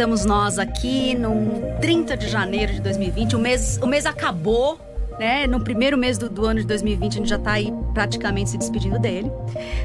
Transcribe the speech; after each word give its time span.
estamos 0.00 0.24
nós 0.24 0.58
aqui 0.58 1.14
no 1.14 1.78
30 1.78 2.16
de 2.16 2.26
janeiro 2.26 2.72
de 2.72 2.80
2020. 2.80 3.36
O 3.36 3.38
mês, 3.38 3.78
o 3.82 3.86
mês 3.86 4.06
acabou, 4.06 4.80
né? 5.18 5.46
No 5.46 5.60
primeiro 5.60 5.98
mês 5.98 6.16
do, 6.16 6.30
do 6.30 6.46
ano 6.46 6.60
de 6.60 6.66
2020, 6.66 7.12
a 7.12 7.16
gente 7.18 7.28
já 7.28 7.36
está 7.36 7.52
aí 7.52 7.70
praticamente 7.92 8.48
se 8.48 8.56
despedindo 8.56 8.98
dele. 8.98 9.30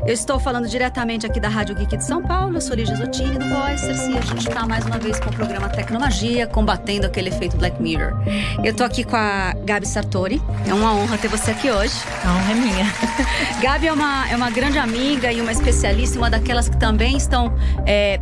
Eu 0.08 0.14
estou 0.14 0.40
falando 0.40 0.70
diretamente 0.70 1.26
aqui 1.26 1.38
da 1.38 1.50
Rádio 1.50 1.76
Geek 1.76 1.98
de 1.98 2.06
São 2.06 2.24
Paulo. 2.24 2.56
Eu 2.56 2.62
sou 2.62 2.78
Lígia 2.78 2.96
Zottini 2.96 3.38
do 3.38 3.44
Boister. 3.44 3.94
E 4.10 4.18
a 4.18 4.22
gente 4.22 4.48
está 4.48 4.66
mais 4.66 4.86
uma 4.86 4.98
vez 4.98 5.20
com 5.20 5.30
o 5.30 5.34
programa 5.34 5.68
Tecnologia, 5.68 6.48
combatendo 6.48 7.06
aquele 7.06 7.28
efeito 7.28 7.58
Black 7.58 7.82
Mirror. 7.82 8.14
Eu 8.64 8.72
estou 8.72 8.86
aqui 8.86 9.04
com 9.04 9.18
a 9.18 9.54
Gabi 9.66 9.86
Sartori. 9.86 10.42
É 10.66 10.74
uma 10.74 10.96
honra 10.96 11.18
ter 11.18 11.28
você 11.28 11.52
aqui 11.52 11.70
hoje. 11.70 11.94
A 12.24 12.38
honra 12.38 12.52
é 12.52 12.56
minha. 12.56 12.86
Gabi 13.62 13.88
é 13.88 13.92
uma, 13.92 14.30
é 14.30 14.36
uma 14.38 14.50
grande 14.50 14.80
amiga 14.80 15.30
e 15.34 15.42
uma 15.42 15.52
especialista, 15.52 16.18
uma 16.18 16.30
daquelas 16.30 16.70
que 16.70 16.78
também 16.78 17.18
estão. 17.18 17.54
É, 17.86 18.22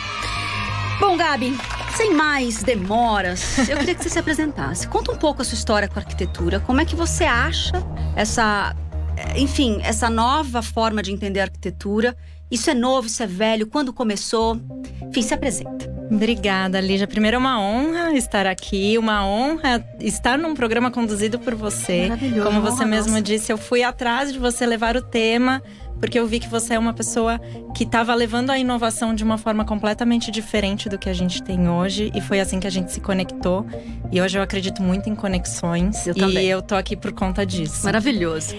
Bom, 0.98 1.16
Gabi, 1.16 1.56
sem 1.96 2.14
mais 2.14 2.62
demoras, 2.62 3.58
eu 3.68 3.76
queria 3.76 3.94
que 3.94 4.02
você 4.02 4.08
se 4.08 4.18
apresentasse. 4.18 4.86
Conta 4.88 5.12
um 5.12 5.16
pouco 5.16 5.42
a 5.42 5.44
sua 5.44 5.56
história 5.56 5.88
com 5.88 5.98
a 5.98 6.02
arquitetura. 6.02 6.60
Como 6.60 6.80
é 6.80 6.84
que 6.84 6.94
você 6.94 7.24
acha 7.24 7.72
essa, 8.16 8.74
enfim, 9.36 9.80
essa 9.82 10.08
nova 10.08 10.62
forma 10.62 11.02
de 11.02 11.12
entender 11.12 11.40
a 11.40 11.44
arquitetura? 11.44 12.16
Isso 12.50 12.70
é 12.70 12.74
novo, 12.74 13.06
isso 13.06 13.22
é 13.22 13.26
velho? 13.26 13.66
Quando 13.66 13.92
começou? 13.92 14.60
Enfim, 15.08 15.22
se 15.22 15.34
apresenta. 15.34 15.91
Obrigada, 16.14 16.80
Lígia. 16.80 17.06
Primeiro, 17.06 17.36
é 17.36 17.38
uma 17.38 17.60
honra 17.60 18.12
estar 18.12 18.46
aqui, 18.46 18.98
uma 18.98 19.26
honra 19.26 19.82
estar 19.98 20.38
num 20.38 20.54
programa 20.54 20.90
conduzido 20.90 21.38
por 21.38 21.54
você. 21.54 22.08
Maravilhoso. 22.08 22.42
Como 22.42 22.60
você 22.60 22.84
mesmo 22.84 23.12
nossa. 23.12 23.22
disse, 23.22 23.50
eu 23.50 23.56
fui 23.56 23.82
atrás 23.82 24.32
de 24.32 24.38
você 24.38 24.66
levar 24.66 24.96
o 24.96 25.02
tema, 25.02 25.62
porque 26.02 26.18
eu 26.18 26.26
vi 26.26 26.40
que 26.40 26.48
você 26.48 26.74
é 26.74 26.78
uma 26.80 26.92
pessoa 26.92 27.40
que 27.76 27.84
estava 27.84 28.12
levando 28.12 28.50
a 28.50 28.58
inovação 28.58 29.14
de 29.14 29.22
uma 29.22 29.38
forma 29.38 29.64
completamente 29.64 30.32
diferente 30.32 30.88
do 30.88 30.98
que 30.98 31.08
a 31.08 31.12
gente 31.14 31.40
tem 31.40 31.68
hoje. 31.68 32.10
E 32.12 32.20
foi 32.20 32.40
assim 32.40 32.58
que 32.58 32.66
a 32.66 32.70
gente 32.70 32.90
se 32.90 33.00
conectou. 33.00 33.64
E 34.10 34.20
hoje 34.20 34.36
eu 34.36 34.42
acredito 34.42 34.82
muito 34.82 35.08
em 35.08 35.14
conexões. 35.14 36.04
Eu 36.08 36.14
e 36.16 36.18
também. 36.18 36.46
eu 36.48 36.60
tô 36.60 36.74
aqui 36.74 36.96
por 36.96 37.12
conta 37.12 37.46
disso. 37.46 37.84
Maravilhoso. 37.84 38.52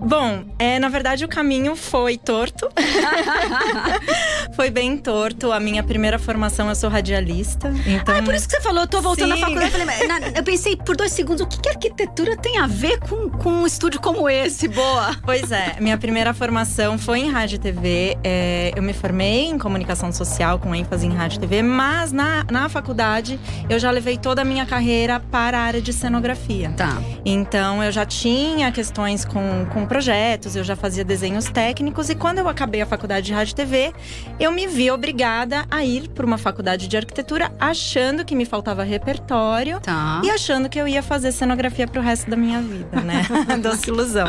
Bom, 0.00 0.44
é, 0.58 0.78
na 0.78 0.90
verdade 0.90 1.24
o 1.24 1.28
caminho 1.28 1.74
foi 1.74 2.18
torto. 2.18 2.68
foi 4.54 4.70
bem 4.70 4.96
torto. 4.98 5.50
A 5.50 5.58
minha 5.58 5.82
primeira 5.82 6.18
formação, 6.18 6.68
eu 6.68 6.74
sou 6.74 6.90
radialista. 6.90 7.72
Então, 7.86 8.14
Ah, 8.14 8.18
é 8.18 8.22
por 8.22 8.34
isso 8.34 8.46
que 8.46 8.56
você 8.56 8.60
falou, 8.60 8.82
eu 8.82 8.86
tô 8.86 9.00
voltando 9.00 9.32
à 9.32 9.36
Sim. 9.36 9.40
faculdade. 9.42 9.74
Eu, 9.74 9.80
falei, 9.86 10.06
na- 10.08 10.28
eu 10.38 10.42
pensei 10.42 10.76
por 10.76 10.94
dois 10.94 11.10
segundos, 11.12 11.40
o 11.42 11.46
que, 11.46 11.58
que 11.58 11.68
arquitetura 11.70 12.36
tem 12.36 12.58
a 12.58 12.66
ver 12.66 13.00
com, 13.00 13.30
com 13.30 13.50
um 13.50 13.66
estúdio 13.66 13.98
como 13.98 14.28
esse? 14.28 14.68
Boa. 14.68 15.16
Pois 15.24 15.50
é, 15.50 15.76
minha 15.80 15.96
primeira 15.96 16.34
formação 16.34 16.81
foi 16.98 17.20
em 17.20 17.30
rádio 17.30 17.56
e 17.56 17.58
TV. 17.58 18.16
É, 18.22 18.72
eu 18.76 18.82
me 18.82 18.92
formei 18.92 19.46
em 19.46 19.58
comunicação 19.58 20.12
social 20.12 20.58
com 20.58 20.74
ênfase 20.74 21.06
em 21.06 21.10
rádio 21.14 21.36
e 21.36 21.40
TV, 21.40 21.62
mas 21.62 22.12
na, 22.12 22.44
na 22.50 22.68
faculdade 22.68 23.38
eu 23.68 23.78
já 23.78 23.90
levei 23.90 24.16
toda 24.18 24.42
a 24.42 24.44
minha 24.44 24.64
carreira 24.66 25.20
para 25.20 25.58
a 25.58 25.62
área 25.62 25.80
de 25.82 25.92
cenografia. 25.92 26.70
Tá. 26.76 27.00
Então 27.24 27.82
eu 27.82 27.90
já 27.92 28.04
tinha 28.04 28.70
questões 28.72 29.24
com, 29.24 29.66
com 29.72 29.86
projetos, 29.86 30.56
eu 30.56 30.64
já 30.64 30.76
fazia 30.76 31.04
desenhos 31.04 31.44
técnicos 31.46 32.08
e 32.10 32.14
quando 32.14 32.38
eu 32.38 32.48
acabei 32.48 32.82
a 32.82 32.86
faculdade 32.86 33.26
de 33.26 33.32
rádio 33.32 33.52
e 33.52 33.54
TV, 33.54 33.92
eu 34.38 34.50
me 34.52 34.66
vi 34.66 34.90
obrigada 34.90 35.64
a 35.70 35.84
ir 35.84 36.08
para 36.08 36.26
uma 36.26 36.38
faculdade 36.38 36.88
de 36.88 36.96
arquitetura 36.96 37.52
achando 37.58 38.24
que 38.24 38.34
me 38.34 38.44
faltava 38.44 38.82
repertório 38.82 39.80
Tá. 39.80 40.20
e 40.24 40.30
achando 40.30 40.68
que 40.68 40.78
eu 40.78 40.86
ia 40.86 41.02
fazer 41.02 41.32
cenografia 41.32 41.86
pro 41.86 42.00
resto 42.00 42.30
da 42.30 42.36
minha 42.36 42.60
vida, 42.60 43.00
né? 43.00 43.22
Doce 43.62 43.88
ilusão. 43.88 44.26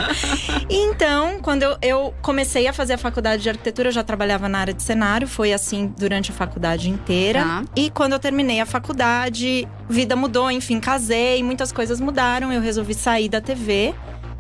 Então, 0.70 1.40
quando 1.42 1.64
eu, 1.64 1.78
eu 1.82 2.14
comecei 2.22 2.43
a 2.68 2.74
fazer 2.74 2.94
a 2.94 2.98
faculdade 2.98 3.44
de 3.44 3.50
arquitetura, 3.50 3.90
eu 3.90 3.94
já 3.94 4.04
trabalhava 4.04 4.48
na 4.50 4.60
área 4.60 4.74
de 4.74 4.82
cenário, 4.84 5.28
foi 5.28 5.54
assim 5.54 5.94
durante 5.98 6.32
a 6.32 6.34
faculdade 6.34 6.90
inteira. 6.90 7.42
Tá. 7.44 7.64
E 7.76 7.90
quando 7.90 8.14
eu 8.14 8.20
terminei 8.20 8.60
a 8.60 8.66
faculdade, 8.66 9.68
vida 9.90 10.16
mudou, 10.16 10.50
enfim, 10.52 10.80
casei, 10.80 11.44
muitas 11.44 11.72
coisas 11.72 12.00
mudaram, 12.00 12.52
eu 12.52 12.62
resolvi 12.62 12.94
sair 12.94 13.30
da 13.30 13.42
TV. 13.42 13.94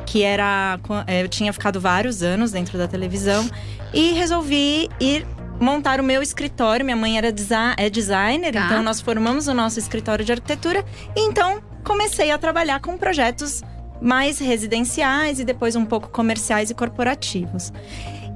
Que 0.05 0.21
era. 0.21 0.77
é, 1.07 1.23
Eu 1.23 1.29
tinha 1.29 1.53
ficado 1.53 1.79
vários 1.79 2.21
anos 2.21 2.51
dentro 2.51 2.77
da 2.77 2.87
televisão 2.89 3.49
e 3.93 4.11
resolvi 4.11 4.89
ir 4.99 5.25
montar 5.61 6.01
o 6.01 6.03
meu 6.03 6.21
escritório. 6.21 6.83
Minha 6.83 6.97
mãe 6.97 7.17
era 7.17 7.31
desi- 7.31 7.53
é 7.77 7.89
designer, 7.89 8.51
Tá. 8.51 8.65
então 8.65 8.83
nós 8.83 8.99
formamos 8.99 9.47
o 9.47 9.53
nosso 9.53 9.79
escritório 9.79 10.25
de 10.25 10.31
arquitetura. 10.33 10.83
E 11.15 11.21
então 11.21 11.61
comecei 11.85 12.31
a 12.31 12.37
trabalhar 12.37 12.81
com 12.81 12.97
projetos 12.97 13.61
mais 14.03 14.37
residenciais 14.37 15.39
e 15.39 15.45
depois 15.45 15.75
um 15.75 15.85
pouco 15.85 16.09
comerciais 16.09 16.69
e 16.69 16.73
corporativos. 16.73 17.71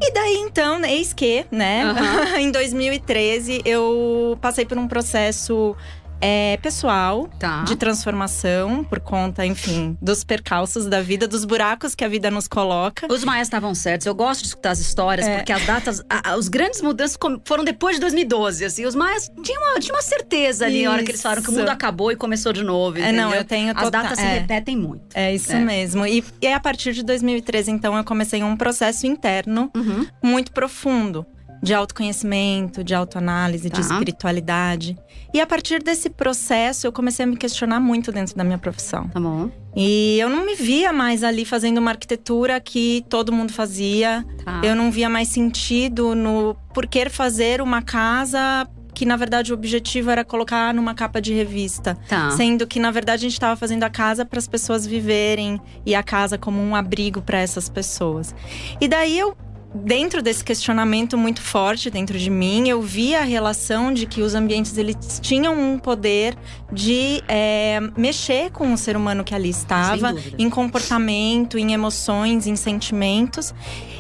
E 0.02 0.14
daí 0.14 0.36
então, 0.38 0.84
eis 0.86 1.12
que, 1.12 1.46
né, 1.52 1.84
Aham. 1.84 2.38
em 2.40 2.52
2013 2.52 3.62
eu 3.66 4.38
passei 4.40 4.64
por 4.66 4.78
um 4.78 4.88
processo 4.88 5.76
é, 6.22 6.58
pessoal 6.62 7.28
Tá. 7.40 7.64
de 7.64 7.76
transformação 7.76 8.84
por 8.84 9.00
conta, 9.00 9.46
enfim, 9.46 9.98
dos 10.02 10.24
percalços 10.24 10.86
da 10.86 11.02
vida, 11.02 11.28
dos 11.28 11.46
buracos 11.46 11.94
que 11.94 12.04
a 12.04 12.08
vida 12.08 12.32
nos 12.32 12.48
coloca. 12.48 13.08
Os 13.12 13.24
maias 13.24 13.48
estavam 13.48 13.74
certos. 13.76 14.08
Eu 14.08 14.16
gosto 14.16 14.42
de 14.42 14.48
escutar 14.48 14.72
as 14.72 14.80
histórias, 14.80 15.28
É. 15.28 15.38
porque 15.38 15.52
as 15.52 15.66
datas, 15.66 16.04
a- 16.10 16.36
os 16.36 16.48
grandes 16.48 16.82
mudanças 16.82 17.18
foram 17.46 17.64
depois 17.64 17.96
de 17.96 18.02
2012. 18.02 18.66
Assim, 18.66 18.86
os 18.86 18.96
maias 18.96 19.30
tinham 19.44 19.62
uma, 19.62 19.80
tinham 19.80 19.96
uma 19.96 20.02
certeza 20.02 20.66
ali 20.66 20.84
na 20.84 20.92
hora 20.92 21.04
que 21.04 21.12
eles 21.12 21.22
falaram 21.22 21.42
que 21.42 21.50
o 21.50 21.54
mundo 21.54 21.70
acabou 21.70 22.12
e 22.12 22.16
começou 22.16 22.52
de 22.54 22.64
novo. 22.64 22.98
É, 22.98 23.12
não, 23.12 23.34
eu 23.34 23.44
tenho 23.44 23.70
As 23.72 23.84
total- 23.84 24.04
datas 24.04 24.20
se 24.20 24.26
é. 24.26 24.40
repetem 24.40 24.76
muito. 24.78 25.04
É 25.14 25.34
isso 25.34 25.52
É. 25.54 25.60
mesmo. 25.60 26.06
E, 26.06 26.24
e 26.42 26.48
a 26.48 26.60
partir 26.60 26.94
de 26.94 27.04
2013, 27.04 27.72
então, 27.72 27.96
eu 27.98 28.04
comecei 28.04 28.44
um 28.44 28.56
processo 28.58 29.06
interno 29.06 29.70
Uhum. 29.76 30.06
muito 30.24 30.52
profundo 30.52 31.26
de 31.62 31.74
autoconhecimento, 31.74 32.84
de 32.84 32.94
autoanálise, 32.94 33.70
Tá. 33.70 33.76
de 33.80 33.82
espiritualidade. 33.86 34.98
E 35.34 35.42
a 35.42 35.48
partir 35.48 35.82
desse 35.84 36.10
processo, 36.10 36.88
eu 36.88 36.92
comecei 36.92 37.24
a 37.24 37.28
me 37.28 37.36
questionar 37.38 37.80
muito 37.80 38.12
dentro 38.12 38.36
da 38.36 38.44
minha 38.44 38.58
profissão. 38.58 39.08
Tá 39.10 39.20
bom. 39.20 39.50
E 39.76 40.18
eu 40.20 40.30
não 40.30 40.46
me 40.46 40.56
via 40.56 40.92
mais 40.94 41.24
ali 41.24 41.46
fazendo 41.46 41.78
uma 41.80 41.92
arquitetura 41.92 42.60
que 42.60 43.04
todo 43.10 43.32
mundo 43.32 43.52
fazia. 43.54 44.26
Tá. 44.44 44.62
Eu 44.64 44.76
não 44.76 44.90
via 44.92 45.10
mais 45.10 45.28
sentido 45.28 46.16
no 46.16 46.56
porquê 46.74 47.10
fazer 47.10 47.62
uma 47.62 47.82
casa 47.82 48.68
que 48.94 49.06
na 49.06 49.16
verdade 49.16 49.52
o 49.52 49.54
objetivo 49.54 50.10
era 50.10 50.26
colocar 50.26 50.74
numa 50.74 50.96
capa 50.96 51.22
de 51.22 51.32
revista, 51.32 51.96
Tá. 52.10 52.32
sendo 52.32 52.66
que 52.66 52.80
na 52.80 52.90
verdade 52.90 53.20
a 53.20 53.30
gente 53.30 53.34
estava 53.34 53.56
fazendo 53.56 53.84
a 53.84 53.92
casa 53.92 54.26
para 54.26 54.40
as 54.40 54.48
pessoas 54.48 54.88
viverem 54.88 55.62
e 55.86 55.94
a 55.94 56.02
casa 56.02 56.36
como 56.36 56.60
um 56.60 56.76
abrigo 56.76 57.22
para 57.22 57.38
essas 57.38 57.70
pessoas. 57.70 58.34
E 58.82 58.88
daí 58.88 59.20
eu 59.20 59.38
dentro 59.74 60.22
desse 60.22 60.44
questionamento 60.44 61.18
muito 61.18 61.42
forte 61.42 61.90
dentro 61.90 62.18
de 62.18 62.30
mim, 62.30 62.68
eu 62.68 62.82
vi 62.82 63.16
a 63.16 63.24
relação 63.24 63.94
de 63.94 64.06
que 64.06 64.22
os 64.22 64.34
ambientes 64.34 64.78
eles 64.78 65.20
tinham 65.22 65.54
um 65.54 65.78
poder 65.78 66.36
de 66.72 67.24
é, 67.28 67.80
mexer 67.98 68.52
com 68.52 68.74
o 68.74 68.78
ser 68.78 68.96
humano 68.96 69.24
que 69.24 69.36
ali 69.36 69.50
estava, 69.50 70.16
em 70.38 70.50
comportamento, 70.50 71.58
em 71.58 71.74
emoções, 71.74 72.48
em 72.48 72.56
sentimentos. 72.56 73.54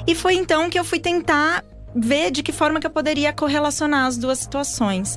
E 0.05 0.15
foi 0.15 0.35
então 0.35 0.69
que 0.69 0.79
eu 0.79 0.83
fui 0.83 0.99
tentar 0.99 1.63
ver 1.95 2.31
de 2.31 2.43
que 2.43 2.51
forma 2.51 2.79
que 2.79 2.87
eu 2.87 2.91
poderia 2.91 3.33
correlacionar 3.33 4.05
as 4.05 4.17
duas 4.17 4.39
situações. 4.39 5.15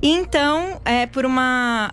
E 0.00 0.10
então, 0.10 0.80
é, 0.84 1.06
por 1.06 1.24
uma 1.24 1.92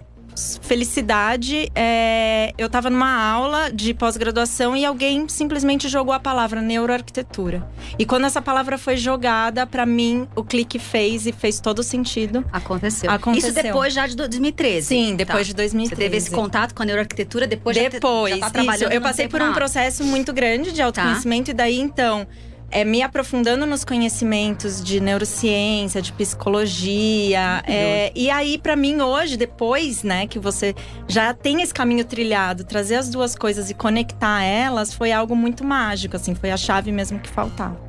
felicidade, 0.62 1.70
é, 1.76 2.54
eu 2.58 2.68
estava 2.68 2.90
numa 2.90 3.12
aula 3.24 3.70
de 3.72 3.94
pós-graduação 3.94 4.76
e 4.76 4.86
alguém 4.86 5.28
simplesmente 5.28 5.88
jogou 5.88 6.14
a 6.14 6.20
palavra 6.20 6.62
neuroarquitetura. 6.62 7.68
E 7.98 8.06
quando 8.06 8.26
essa 8.26 8.42
palavra 8.42 8.78
foi 8.78 8.98
jogada, 8.98 9.66
para 9.68 9.86
mim, 9.86 10.28
o 10.36 10.44
clique 10.44 10.80
fez 10.80 11.26
e 11.26 11.32
fez 11.32 11.60
todo 11.60 11.84
sentido. 11.84 12.44
Aconteceu. 12.52 13.10
Aconteceu. 13.12 13.50
Isso 13.52 13.62
depois 13.64 13.94
já 13.94 14.08
de 14.08 14.16
2013. 14.16 14.88
Sim, 14.88 15.16
depois 15.16 15.40
Tá. 15.40 15.44
de 15.52 15.54
2013. 15.56 15.90
Você 15.90 15.96
teve 15.96 16.18
esse 16.18 16.32
contato 16.32 16.74
com 16.74 16.84
a 16.84 16.86
neuroarquitetura 16.86 17.46
depois 17.48 17.76
já 17.76 17.84
te- 17.84 17.90
Depois, 17.92 18.34
já 18.34 18.40
tá 18.40 18.46
isso. 18.48 18.54
trabalhando 18.54 18.92
Eu 18.92 19.00
num 19.00 19.06
passei 19.08 19.28
por 19.28 19.42
um 19.42 19.54
processo 19.54 20.04
muito 20.04 20.32
grande 20.34 20.72
de 20.72 20.82
autoconhecimento, 20.82 21.52
e 21.52 21.54
daí 21.54 21.80
então. 21.80 22.28
É, 22.72 22.86
me 22.86 23.02
aprofundando 23.02 23.66
nos 23.66 23.84
conhecimentos 23.84 24.84
de 24.84 25.00
neurociência, 25.00 26.02
de 26.02 26.12
psicologia. 26.14 27.64
é, 27.68 28.12
e 28.16 28.30
aí, 28.30 28.58
pra 28.58 28.76
mim, 28.76 29.02
hoje, 29.02 29.38
depois, 29.38 30.04
né, 30.04 30.28
que 30.28 30.38
você 30.40 30.76
já 31.08 31.34
tem 31.34 31.62
esse 31.62 31.74
caminho 31.74 32.06
trilhado, 32.06 32.64
trazer 32.64 32.96
as 32.96 33.10
duas 33.10 33.36
coisas 33.36 33.70
e 33.70 33.74
conectar 33.74 34.44
elas 34.44 34.94
foi 34.94 35.12
algo 35.12 35.36
muito 35.36 35.64
mágico, 35.64 36.16
assim, 36.16 36.36
foi 36.36 36.52
a 36.52 36.58
chave 36.58 36.92
mesmo 36.92 37.20
que 37.20 37.30
faltava. 37.30 37.80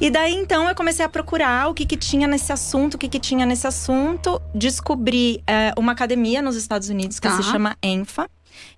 E 0.00 0.10
daí, 0.10 0.34
então, 0.34 0.68
eu 0.68 0.74
comecei 0.74 1.04
a 1.04 1.08
procurar 1.08 1.68
o 1.68 1.74
que, 1.74 1.86
que 1.86 1.96
tinha 1.96 2.26
nesse 2.28 2.52
assunto, 2.52 2.94
o 2.94 2.98
que, 2.98 3.08
que 3.08 3.18
tinha 3.18 3.46
nesse 3.46 3.66
assunto. 3.66 4.40
Descobri 4.54 5.42
é, 5.46 5.72
uma 5.78 5.92
academia 5.92 6.42
nos 6.42 6.54
Estados 6.56 6.88
Unidos 6.88 7.18
que 7.18 7.28
Tá. 7.28 7.36
se 7.36 7.42
chama 7.44 7.76
ENFA, 7.82 8.28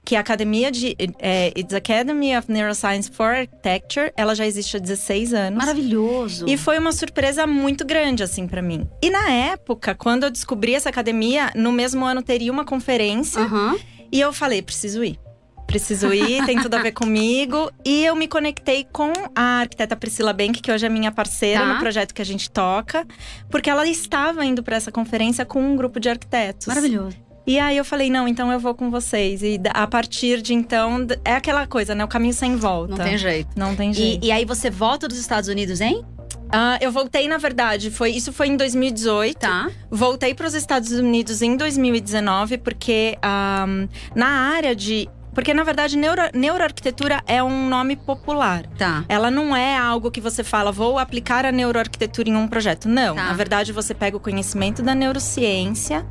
que 0.04 0.16
a 0.16 0.20
academia 0.20 0.70
de. 0.70 0.96
É, 1.18 1.52
It's 1.56 1.74
Academy 1.74 2.36
of 2.36 2.50
Neuroscience 2.50 3.10
for 3.10 3.26
Architecture. 3.26 4.12
Ela 4.16 4.34
já 4.34 4.46
existe 4.46 4.76
há 4.76 4.80
16 4.80 5.32
anos. 5.34 5.58
Maravilhoso. 5.58 6.46
E 6.48 6.56
foi 6.56 6.78
uma 6.78 6.92
surpresa 6.92 7.46
muito 7.46 7.84
grande, 7.84 8.22
assim, 8.22 8.46
pra 8.46 8.62
mim. 8.62 8.88
E 9.02 9.10
na 9.10 9.30
época, 9.30 9.94
quando 9.94 10.24
eu 10.24 10.30
descobri 10.30 10.74
essa 10.74 10.88
academia, 10.88 11.50
no 11.54 11.72
mesmo 11.72 12.04
ano 12.04 12.22
teria 12.22 12.50
uma 12.52 12.64
conferência. 12.64 13.40
Aham. 13.42 13.76
E 14.12 14.20
eu 14.20 14.32
falei, 14.32 14.60
preciso 14.62 15.04
ir. 15.04 15.18
Preciso 15.66 16.12
ir, 16.12 16.44
tem 16.46 16.60
tudo 16.60 16.74
a 16.74 16.82
ver 16.82 16.90
comigo. 16.92 17.70
E 17.84 18.04
eu 18.04 18.16
me 18.16 18.26
conectei 18.26 18.84
com 18.92 19.12
a 19.36 19.60
arquiteta 19.60 19.94
Priscila 19.94 20.32
Bank, 20.32 20.60
que 20.60 20.72
hoje 20.72 20.84
é 20.84 20.88
minha 20.88 21.12
parceira 21.12 21.60
Tá. 21.60 21.74
no 21.74 21.78
projeto 21.78 22.12
que 22.12 22.20
a 22.20 22.24
gente 22.24 22.50
toca, 22.50 23.06
porque 23.48 23.70
ela 23.70 23.86
estava 23.86 24.44
indo 24.44 24.64
para 24.64 24.74
essa 24.74 24.90
conferência 24.90 25.44
com 25.44 25.62
um 25.62 25.76
grupo 25.76 26.00
de 26.00 26.08
arquitetos. 26.08 26.66
Maravilhoso. 26.66 27.16
E 27.50 27.58
aí 27.58 27.76
eu 27.76 27.84
falei, 27.84 28.08
não, 28.10 28.28
então 28.28 28.52
eu 28.52 28.60
vou 28.60 28.76
com 28.76 28.92
vocês. 28.92 29.42
E 29.42 29.60
a 29.74 29.84
partir 29.84 30.40
de 30.40 30.54
então, 30.54 31.04
é 31.24 31.34
aquela 31.34 31.66
coisa, 31.66 31.96
né? 31.96 32.04
O 32.04 32.06
caminho 32.06 32.32
sem 32.32 32.54
volta. 32.54 32.94
Não 32.94 33.04
tem 33.04 33.18
jeito. 33.18 33.48
Não 33.56 33.74
tem 33.74 33.90
E, 33.90 33.94
jeito. 33.94 34.24
e 34.24 34.30
aí 34.30 34.44
você 34.44 34.70
volta 34.70 35.08
dos 35.08 35.18
Estados 35.18 35.48
Unidos, 35.48 35.80
hein? 35.80 36.04
Ah, 36.52 36.78
eu 36.80 36.92
voltei, 36.92 37.26
na 37.26 37.38
verdade, 37.38 37.90
foi 37.90 38.12
isso 38.12 38.32
foi 38.32 38.46
em 38.46 38.56
2018. 38.56 39.36
Tá. 39.36 39.68
Voltei 39.90 40.32
para 40.32 40.46
os 40.46 40.54
Estados 40.54 40.92
Unidos 40.92 41.42
em 41.42 41.56
2019, 41.56 42.56
porque 42.58 43.18
ahm, 43.20 43.88
na 44.14 44.28
área 44.28 44.72
de. 44.76 45.08
Porque, 45.34 45.52
na 45.52 45.64
verdade, 45.64 45.96
neuro, 45.96 46.22
neuroarquitetura 46.32 47.20
é 47.26 47.42
um 47.42 47.68
nome 47.68 47.96
popular. 47.96 48.64
Tá. 48.78 49.04
Ela 49.08 49.28
não 49.28 49.56
é 49.56 49.76
algo 49.76 50.08
que 50.08 50.20
você 50.20 50.44
fala, 50.44 50.70
vou 50.70 51.00
aplicar 51.00 51.44
a 51.44 51.50
neuroarquitetura 51.50 52.28
em 52.28 52.36
um 52.36 52.46
projeto. 52.46 52.88
Não. 52.88 53.16
Tá. 53.16 53.24
Na 53.24 53.32
verdade, 53.32 53.72
você 53.72 53.92
pega 53.92 54.16
o 54.16 54.20
conhecimento 54.20 54.82
da 54.82 54.94
neurociência, 54.94 56.06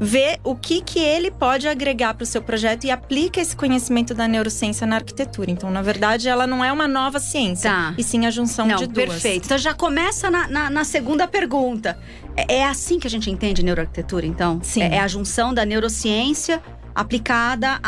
vê 0.00 0.38
o 0.44 0.54
que, 0.54 0.80
que 0.80 0.98
ele 0.98 1.30
pode 1.30 1.66
agregar 1.68 2.14
para 2.14 2.22
o 2.22 2.26
seu 2.26 2.40
projeto 2.42 2.84
e 2.84 2.90
aplica 2.90 3.40
esse 3.40 3.54
conhecimento 3.56 4.14
da 4.14 4.28
neurociência 4.28 4.86
na 4.86 4.96
arquitetura. 4.96 5.50
Então, 5.50 5.70
na 5.70 5.82
verdade, 5.82 6.28
ela 6.28 6.46
não 6.46 6.64
é 6.64 6.72
uma 6.72 6.86
nova 6.88 7.18
ciência, 7.18 7.70
Tá. 7.70 7.94
e 7.98 8.02
sim 8.04 8.24
a 8.26 8.30
junção 8.30 8.66
Não, 8.66 8.76
de 8.76 8.86
duas. 8.86 9.08
perfeito. 9.08 9.46
Então 9.46 9.58
já 9.58 9.74
começa 9.74 10.30
na, 10.30 10.46
na, 10.48 10.70
na 10.70 10.84
segunda 10.84 11.26
pergunta. 11.26 11.98
É, 12.36 12.56
é 12.58 12.64
assim 12.64 12.98
que 12.98 13.06
a 13.06 13.10
gente 13.10 13.30
entende 13.30 13.62
neuroarquitetura, 13.64 14.24
então? 14.26 14.60
Sim. 14.62 14.82
É, 14.82 14.96
é 14.96 15.00
a 15.00 15.08
junção 15.08 15.52
da 15.52 15.64
neurociência 15.64 16.62
aplicada 16.98 17.78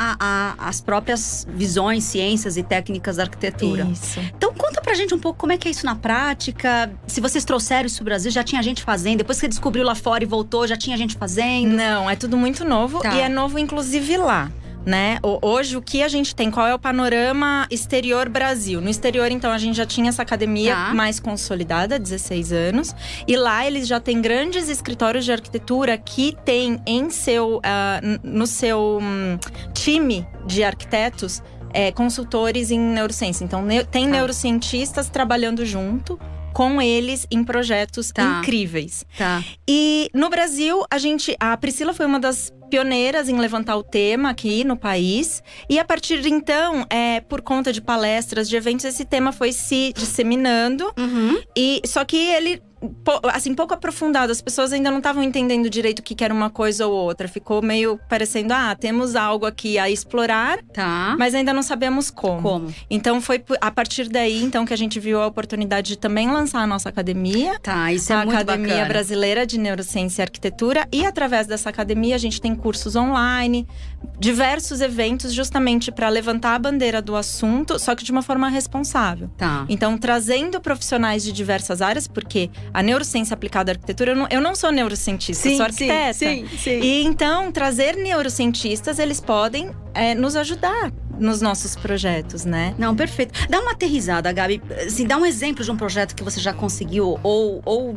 às 0.58 0.80
próprias 0.80 1.46
visões, 1.52 2.04
ciências 2.04 2.56
e 2.56 2.62
técnicas 2.62 3.16
da 3.16 3.24
arquitetura. 3.24 3.84
Isso. 3.90 4.20
Então 4.36 4.54
conta 4.54 4.80
pra 4.80 4.94
gente 4.94 5.12
um 5.12 5.18
pouco 5.18 5.38
como 5.38 5.52
é 5.52 5.58
que 5.58 5.66
é 5.66 5.70
isso 5.70 5.84
na 5.84 5.96
prática. 5.96 6.92
Se 7.06 7.20
vocês 7.20 7.44
trouxeram 7.44 7.86
isso 7.86 7.96
pro 7.96 8.04
Brasil, 8.04 8.30
já 8.30 8.44
tinha 8.44 8.62
gente 8.62 8.82
fazendo. 8.82 9.18
Depois 9.18 9.38
que 9.38 9.42
você 9.42 9.48
descobriu 9.48 9.84
lá 9.84 9.94
fora 9.94 10.22
e 10.22 10.26
voltou, 10.26 10.66
já 10.66 10.76
tinha 10.76 10.96
gente 10.96 11.16
fazendo. 11.16 11.74
Não, 11.74 12.08
é 12.08 12.14
tudo 12.14 12.36
muito 12.36 12.64
novo 12.64 13.00
Tá. 13.00 13.14
e 13.14 13.20
é 13.20 13.28
novo 13.28 13.58
inclusive 13.58 14.16
lá. 14.16 14.50
Né? 14.84 15.18
Hoje, 15.42 15.76
o 15.76 15.82
que 15.82 16.02
a 16.02 16.08
gente 16.08 16.34
tem? 16.34 16.50
Qual 16.50 16.66
é 16.66 16.74
o 16.74 16.78
panorama 16.78 17.66
exterior 17.70 18.28
Brasil? 18.30 18.80
No 18.80 18.88
exterior, 18.88 19.30
então, 19.30 19.52
a 19.52 19.58
gente 19.58 19.76
já 19.76 19.84
tinha 19.84 20.08
essa 20.08 20.22
academia 20.22 20.74
Tá. 20.74 20.94
mais 20.94 21.20
consolidada, 21.20 21.98
16 21.98 22.50
anos. 22.50 22.94
E 23.28 23.36
lá 23.36 23.66
eles 23.66 23.86
já 23.86 24.00
têm 24.00 24.22
grandes 24.22 24.68
escritórios 24.70 25.24
de 25.26 25.32
arquitetura 25.32 25.98
que 25.98 26.34
têm 26.46 26.80
em 26.86 27.10
seu, 27.10 27.60
n- 28.02 28.20
no 28.24 28.46
seu 28.46 28.98
hum, 29.02 29.38
time 29.74 30.26
de 30.46 30.64
arquitetos 30.64 31.42
é, 31.72 31.92
consultores 31.92 32.70
em 32.72 32.80
neurociência. 32.80 33.44
Então, 33.44 33.62
neu- 33.62 33.84
tem 33.84 34.06
Tá. 34.06 34.12
neurocientistas 34.12 35.08
trabalhando 35.10 35.64
junto 35.64 36.18
com 36.52 36.80
eles 36.80 37.26
em 37.30 37.42
projetos 37.44 38.10
Tá. 38.10 38.40
incríveis. 38.40 39.04
Tá. 39.16 39.42
E 39.68 40.08
no 40.14 40.28
Brasil, 40.28 40.84
a 40.90 40.98
gente. 40.98 41.36
A 41.38 41.56
Priscila 41.56 41.92
foi 41.94 42.06
uma 42.06 42.18
das 42.20 42.52
pioneiras 42.70 43.28
em 43.28 43.36
levantar 43.36 43.76
o 43.76 43.82
tema 43.82 44.30
aqui 44.30 44.62
no 44.62 44.76
país. 44.76 45.42
E 45.68 45.78
a 45.78 45.84
partir 45.84 46.20
de 46.20 46.30
então, 46.30 46.86
é, 46.88 47.20
por 47.20 47.42
conta 47.42 47.72
de 47.72 47.80
palestras, 47.80 48.48
de 48.48 48.56
eventos, 48.56 48.84
esse 48.84 49.04
tema 49.04 49.32
foi 49.32 49.52
se 49.52 49.92
disseminando. 49.96 50.92
Uhum. 50.96 51.40
E 51.56 51.80
só 51.84 52.04
que 52.04 52.16
ele. 52.16 52.62
Assim, 53.32 53.54
pouco 53.54 53.74
aprofundado, 53.74 54.32
as 54.32 54.40
pessoas 54.40 54.72
ainda 54.72 54.90
não 54.90 54.98
estavam 54.98 55.22
entendendo 55.22 55.68
direito 55.68 55.98
o 55.98 56.02
que 56.02 56.14
que 56.14 56.24
era 56.24 56.32
uma 56.32 56.48
coisa 56.48 56.86
ou 56.86 56.92
outra. 56.94 57.28
Ficou 57.28 57.60
meio 57.60 57.98
parecendo, 58.08 58.54
ah, 58.54 58.74
temos 58.74 59.14
algo 59.14 59.44
aqui 59.44 59.78
a 59.78 59.90
explorar, 59.90 60.58
Tá. 60.72 61.14
mas 61.18 61.34
ainda 61.34 61.52
não 61.52 61.62
sabemos 61.62 62.10
como. 62.10 62.40
Como? 62.42 62.74
Então 62.88 63.20
foi 63.20 63.44
a 63.60 63.70
partir 63.70 64.08
daí 64.08 64.42
então 64.42 64.64
que 64.64 64.72
a 64.72 64.76
gente 64.76 64.98
viu 64.98 65.20
a 65.20 65.26
oportunidade 65.26 65.88
de 65.88 65.98
também 65.98 66.30
lançar 66.30 66.60
a 66.60 66.66
nossa 66.66 66.88
academia 66.88 67.58
Tá, 67.60 67.92
isso 67.92 68.12
é 68.12 68.16
a 68.16 68.24
muito 68.24 68.34
Academia 68.40 68.68
bacana. 68.68 68.88
Brasileira 68.88 69.46
de 69.46 69.58
Neurociência 69.58 70.22
e 70.22 70.24
Arquitetura. 70.24 70.88
E 70.92 71.04
através 71.04 71.46
dessa 71.46 71.68
academia, 71.68 72.14
a 72.14 72.18
gente 72.18 72.40
tem 72.40 72.54
cursos 72.54 72.96
online, 72.96 73.66
diversos 74.18 74.82
eventos, 74.82 75.32
justamente 75.32 75.90
para 75.90 76.08
levantar 76.08 76.54
a 76.54 76.58
bandeira 76.58 77.00
do 77.00 77.16
assunto, 77.16 77.78
só 77.78 77.94
que 77.94 78.04
de 78.04 78.12
uma 78.12 78.22
forma 78.22 78.48
responsável. 78.48 79.30
Tá. 79.36 79.64
Então, 79.68 79.96
trazendo 79.96 80.60
profissionais 80.60 81.24
de 81.24 81.32
diversas 81.32 81.80
áreas, 81.80 82.06
porque 82.06 82.50
a 82.72 82.82
neurociência 82.82 83.32
aplicada 83.32 83.70
à 83.70 83.72
arquitetura, 83.72 84.12
eu 84.12 84.16
não, 84.16 84.28
eu 84.30 84.40
não 84.40 84.54
sou 84.54 84.70
neurocientista, 84.70 85.48
eu 85.48 85.56
sou 85.56 85.64
arquiteta. 85.64 86.12
sim, 86.12 86.46
sim. 86.58 86.80
E 86.80 87.02
então, 87.04 87.50
trazer 87.50 87.96
neurocientistas, 87.96 88.98
eles 88.98 89.20
podem 89.20 89.70
é, 89.94 90.14
nos 90.14 90.36
ajudar 90.36 90.92
nos 91.18 91.40
nossos 91.40 91.76
projetos, 91.76 92.44
né? 92.44 92.74
Não, 92.78 92.94
perfeito. 92.96 93.32
Dá 93.48 93.60
uma 93.60 93.72
aterrizada, 93.72 94.32
Gabi. 94.32 94.62
Assim, 94.86 95.06
dá 95.06 95.16
um 95.16 95.26
exemplo 95.26 95.64
de 95.64 95.70
um 95.70 95.76
projeto 95.76 96.14
que 96.14 96.22
você 96.22 96.40
já 96.40 96.52
conseguiu 96.52 97.18
ou, 97.22 97.60
ou 97.64 97.96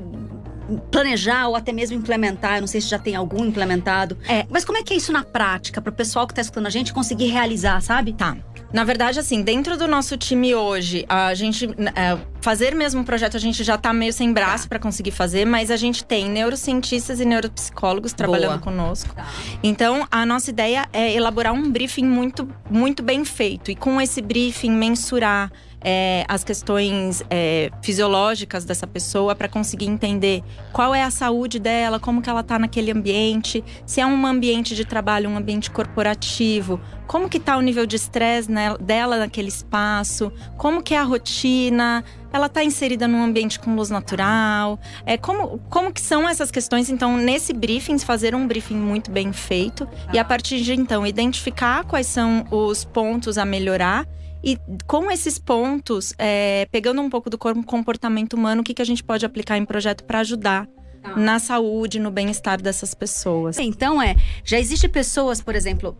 planejar 0.92 1.48
ou 1.48 1.56
até 1.56 1.72
mesmo 1.72 1.98
implementar. 1.98 2.56
Eu 2.56 2.62
não 2.62 2.68
sei 2.68 2.82
se 2.82 2.88
já 2.88 3.00
tem 3.00 3.16
algum 3.16 3.46
implementado. 3.46 4.18
É. 4.28 4.46
Mas 4.50 4.64
como 4.66 4.78
é 4.78 4.84
que 4.84 4.94
é 4.94 4.98
isso 4.98 5.12
na 5.12 5.24
prática 5.24 5.82
para 5.82 5.90
o 5.92 5.94
pessoal 5.96 6.26
que 6.28 6.32
está 6.34 6.42
escutando 6.42 6.68
a 6.68 6.70
gente 6.72 6.94
conseguir 6.94 7.28
realizar, 7.28 7.82
sabe? 7.82 8.14
Tá. 8.14 8.36
Na 8.72 8.84
verdade, 8.84 9.20
assim, 9.20 9.44
dentro 9.44 9.78
do 9.78 9.88
nosso 9.88 10.18
time 10.18 10.56
hoje, 10.56 11.06
a 11.08 11.34
gente. 11.36 11.68
é, 11.96 12.18
fazer 12.42 12.74
mesmo 12.74 13.02
um 13.02 13.04
projeto, 13.04 13.38
a 13.38 13.40
gente 13.40 13.64
já 13.64 13.78
tá 13.78 13.94
meio 13.94 14.12
sem 14.12 14.34
braço 14.34 14.64
Tá. 14.64 14.70
pra 14.70 14.80
conseguir 14.80 15.12
fazer, 15.12 15.46
mas 15.46 15.70
a 15.70 15.78
gente 15.78 16.04
tem 16.04 16.28
neurocientistas 16.30 17.20
e 17.20 17.26
neuropsicólogos 17.26 18.14
trabalhando 18.14 18.60
conosco. 18.60 19.14
Tá. 19.14 19.28
Então, 19.62 20.08
a 20.12 20.26
nossa 20.26 20.50
ideia 20.50 20.88
é 20.92 21.14
elaborar 21.14 21.54
um 21.54 21.72
briefing 21.72 22.04
muito, 22.06 22.50
muito 22.70 23.04
bem 23.04 23.24
feito. 23.24 23.70
E 23.70 23.76
com 23.76 24.02
esse 24.02 24.22
briefing, 24.22 24.72
mensurar 24.72 25.52
é, 25.84 26.26
as 26.28 26.44
questões 26.44 27.24
é, 27.30 27.70
fisiológicas 27.82 28.66
dessa 28.66 28.88
pessoa 28.88 29.36
para 29.36 29.48
conseguir 29.48 29.86
entender 29.86 30.44
qual 30.72 30.96
é 30.96 31.04
a 31.04 31.12
saúde 31.12 31.60
dela, 31.60 32.00
como 32.00 32.22
que 32.22 32.30
ela 32.30 32.44
tá 32.44 32.58
naquele 32.58 32.92
ambiente, 32.92 33.64
se 33.86 34.00
é 34.00 34.06
um 34.06 34.26
ambiente 34.26 34.76
de 34.76 34.86
trabalho, 34.86 35.30
um 35.30 35.38
ambiente 35.38 35.70
corporativo, 35.70 36.80
como 37.06 37.28
que 37.28 37.40
tá 37.40 37.58
o 37.58 37.62
nível 37.62 37.86
de 37.86 37.96
estresse 37.96 38.50
dela 38.80 39.18
naquele 39.18 39.50
espaço, 39.50 40.32
como 40.58 40.82
que 40.82 40.94
é 40.94 40.98
a 40.98 41.04
rotina, 41.04 42.04
ela 42.32 42.48
está 42.48 42.64
inserida 42.64 43.08
num 43.08 43.24
ambiente 43.24 43.60
com 43.60 43.76
luz 43.76 43.90
natural, 43.90 44.80
é 45.06 45.18
como, 45.18 45.60
como 45.70 45.94
que 45.94 46.02
são 46.02 46.28
essas 46.28 46.50
questões. 46.50 46.90
Então, 46.90 47.18
nesse 47.18 47.54
briefing, 47.54 48.00
fazer 48.00 48.34
um 48.34 48.48
briefing 48.48 48.76
muito 48.76 49.12
bem 49.12 49.32
feito 49.32 49.88
e 50.12 50.18
a 50.18 50.26
partir 50.26 50.62
de 50.62 50.74
então 50.74 51.06
identificar 51.06 51.84
quais 51.84 52.08
são 52.08 52.46
os 52.50 52.84
pontos 52.84 53.38
a 53.38 53.46
melhorar 53.46 54.08
e 54.44 54.58
com 54.86 55.10
esses 55.10 55.40
pontos, 55.40 56.14
é, 56.18 56.68
pegando 56.72 57.02
um 57.02 57.10
pouco 57.10 57.30
do 57.30 57.38
comportamento 57.38 58.34
humano, 58.34 58.62
o 58.62 58.64
que, 58.64 58.74
que 58.74 58.82
a 58.82 58.86
gente 58.86 59.04
pode 59.04 59.26
aplicar 59.26 59.58
em 59.58 59.66
projeto 59.66 60.04
para 60.04 60.20
ajudar 60.20 60.68
Tá. 61.04 61.18
na 61.18 61.38
saúde, 61.38 62.00
no 62.00 62.10
bem-estar 62.10 62.62
dessas 62.62 62.94
pessoas. 62.94 63.58
Então 63.60 64.02
é, 64.02 64.16
já 64.42 64.58
existe 64.58 64.88
pessoas, 64.88 65.42
por 65.42 65.54
exemplo, 65.54 65.98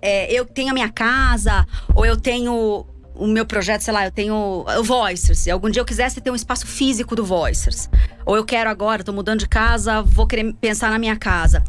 é, 0.00 0.32
eu 0.32 0.46
tenho 0.46 0.70
a 0.70 0.72
minha 0.72 0.88
casa, 0.88 1.66
ou 1.94 2.06
eu 2.06 2.16
tenho 2.16 2.86
o 3.14 3.26
meu 3.26 3.44
projeto, 3.44 3.82
sei 3.82 3.92
lá, 3.92 4.06
eu 4.06 4.10
tenho 4.10 4.34
o 4.34 4.82
Voicers. 4.82 5.40
Se 5.40 5.50
algum 5.50 5.68
dia 5.68 5.82
eu 5.82 5.84
quisesse 5.84 6.20
ter 6.22 6.30
um 6.30 6.34
espaço 6.34 6.66
físico 6.66 7.14
do 7.14 7.24
Voicers. 7.24 7.90
Ou 8.24 8.36
eu 8.36 8.44
quero 8.44 8.70
agora, 8.70 9.04
tô 9.04 9.12
mudando 9.12 9.40
de 9.40 9.48
casa, 9.48 10.00
vou 10.00 10.26
querer 10.26 10.54
pensar 10.54 10.90
na 10.90 10.98
minha 10.98 11.16
casa. 11.16 11.62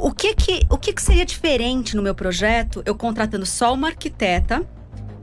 O 0.00 0.10
que 0.10 0.34
que, 0.34 0.62
o 0.68 0.76
que 0.76 0.92
que 0.92 1.02
seria 1.02 1.24
diferente 1.24 1.94
no 1.94 2.02
meu 2.02 2.14
projeto 2.14 2.82
eu 2.84 2.94
contratando 2.94 3.46
só 3.46 3.72
uma 3.72 3.88
arquiteta 3.88 4.66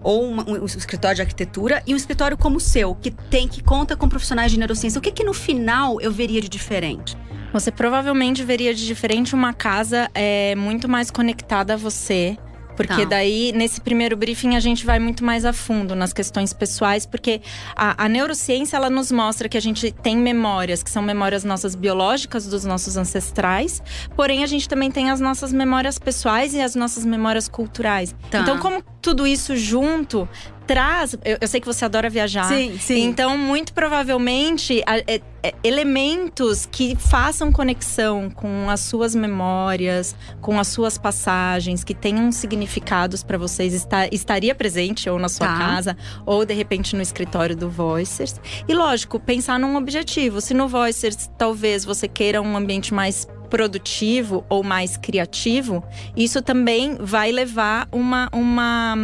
ou 0.02 0.24
uma, 0.30 0.50
um, 0.50 0.62
um, 0.62 0.66
escritório 0.66 1.16
de 1.16 1.22
arquitetura 1.22 1.84
e 1.86 1.94
um 1.94 1.98
escritório 1.98 2.38
como 2.38 2.58
o 2.58 2.60
seu, 2.60 2.96
que 2.96 3.12
tem 3.12 3.48
que 3.48 3.62
conta 3.62 3.96
com 3.96 4.08
profissionais 4.08 4.52
de 4.52 4.60
neurociência. 4.60 5.00
O 5.00 5.02
que 5.02 5.12
que 5.12 5.24
no 5.24 5.34
final 5.34 6.00
eu 6.02 6.12
veria 6.12 6.42
de 6.42 6.50
diferente? 6.50 7.18
Você 7.54 7.72
provavelmente 7.72 8.44
veria 8.44 8.74
de 8.74 8.86
diferente 8.86 9.34
uma 9.34 9.54
casa 9.54 10.10
é, 10.14 10.56
muito 10.56 10.88
mais 10.88 11.10
conectada 11.10 11.74
a 11.74 11.78
você, 11.78 12.38
porque 12.78 13.02
tá. 13.02 13.10
daí, 13.10 13.52
nesse 13.54 13.82
primeiro 13.82 14.16
briefing, 14.16 14.56
a 14.56 14.60
gente 14.60 14.86
vai 14.86 15.00
muito 15.00 15.26
mais 15.26 15.44
a 15.44 15.52
fundo 15.52 15.96
nas 15.96 16.14
questões 16.14 16.54
pessoais, 16.54 17.08
porque 17.08 17.42
a, 17.76 18.06
a, 18.06 18.08
neurociência 18.08 18.78
ela 18.78 18.90
nos 18.90 19.12
mostra 19.12 19.50
que 19.50 19.58
a 19.58 19.62
gente 19.62 19.92
tem 19.92 20.16
memórias, 20.16 20.84
que 20.84 20.92
são 20.92 21.02
memórias 21.02 21.44
nossas 21.44 21.74
biológicas 21.74 22.46
dos 22.46 22.64
nossos 22.64 22.96
ancestrais, 22.96 23.82
porém 24.16 24.44
a 24.44 24.48
gente 24.48 24.70
também 24.70 24.92
tem 24.92 25.10
as 25.10 25.20
nossas 25.20 25.52
memórias 25.52 25.98
pessoais 25.98 26.54
e 26.54 26.62
as 26.62 26.76
nossas 26.76 27.04
memórias 27.04 27.48
culturais. 27.48 28.16
Tá. 28.30 28.42
Então, 28.42 28.60
como 28.60 28.84
tudo 29.02 29.26
isso 29.26 29.58
junto 29.58 30.30
traz. 30.68 31.14
Eu, 31.24 31.38
eu, 31.40 31.48
sei 31.48 31.62
que 31.62 31.66
você 31.66 31.86
adora 31.86 32.10
viajar. 32.10 32.44
Sim, 32.44 32.78
sim. 32.78 33.04
Então, 33.06 33.38
muito 33.38 33.74
provavelmente, 33.74 34.84
é, 34.86 35.22
é, 35.42 35.54
elementos 35.64 36.68
que 36.70 36.96
façam 36.96 37.52
conexão 37.52 38.30
com 38.30 38.70
as 38.70 38.82
suas 38.82 39.16
memórias, 39.16 40.14
com 40.42 40.60
as 40.60 40.68
suas 40.68 40.98
passagens, 40.98 41.84
que 41.84 41.96
tenham 41.96 42.32
significados 42.32 43.24
para 43.24 43.38
vocês, 43.38 43.74
está, 43.74 44.08
estaria 44.12 44.54
presente 44.54 45.10
ou 45.10 45.18
na 45.18 45.30
sua 45.30 45.48
tá. 45.48 45.58
casa, 45.58 45.98
ou 46.26 46.46
de 46.46 46.54
repente 46.54 46.96
no 46.96 47.02
escritório 47.02 47.56
do 47.56 47.70
Voicers. 47.70 48.36
E 48.68 48.74
lógico, 48.74 49.20
pensar 49.20 49.58
num 49.58 49.78
objetivo. 49.78 50.42
Se 50.42 50.54
no 50.54 50.68
Voicers 50.68 51.30
talvez 51.38 51.86
você 51.86 52.08
queira 52.08 52.42
um 52.42 52.58
ambiente 52.58 52.94
mais 52.94 53.26
produtivo 53.50 54.46
ou 54.50 54.64
mais 54.64 54.98
criativo, 54.98 55.84
isso 56.16 56.42
também 56.42 56.98
vai 57.00 57.32
levar 57.32 57.88
uma, 57.92 58.30
uma, 58.34 58.96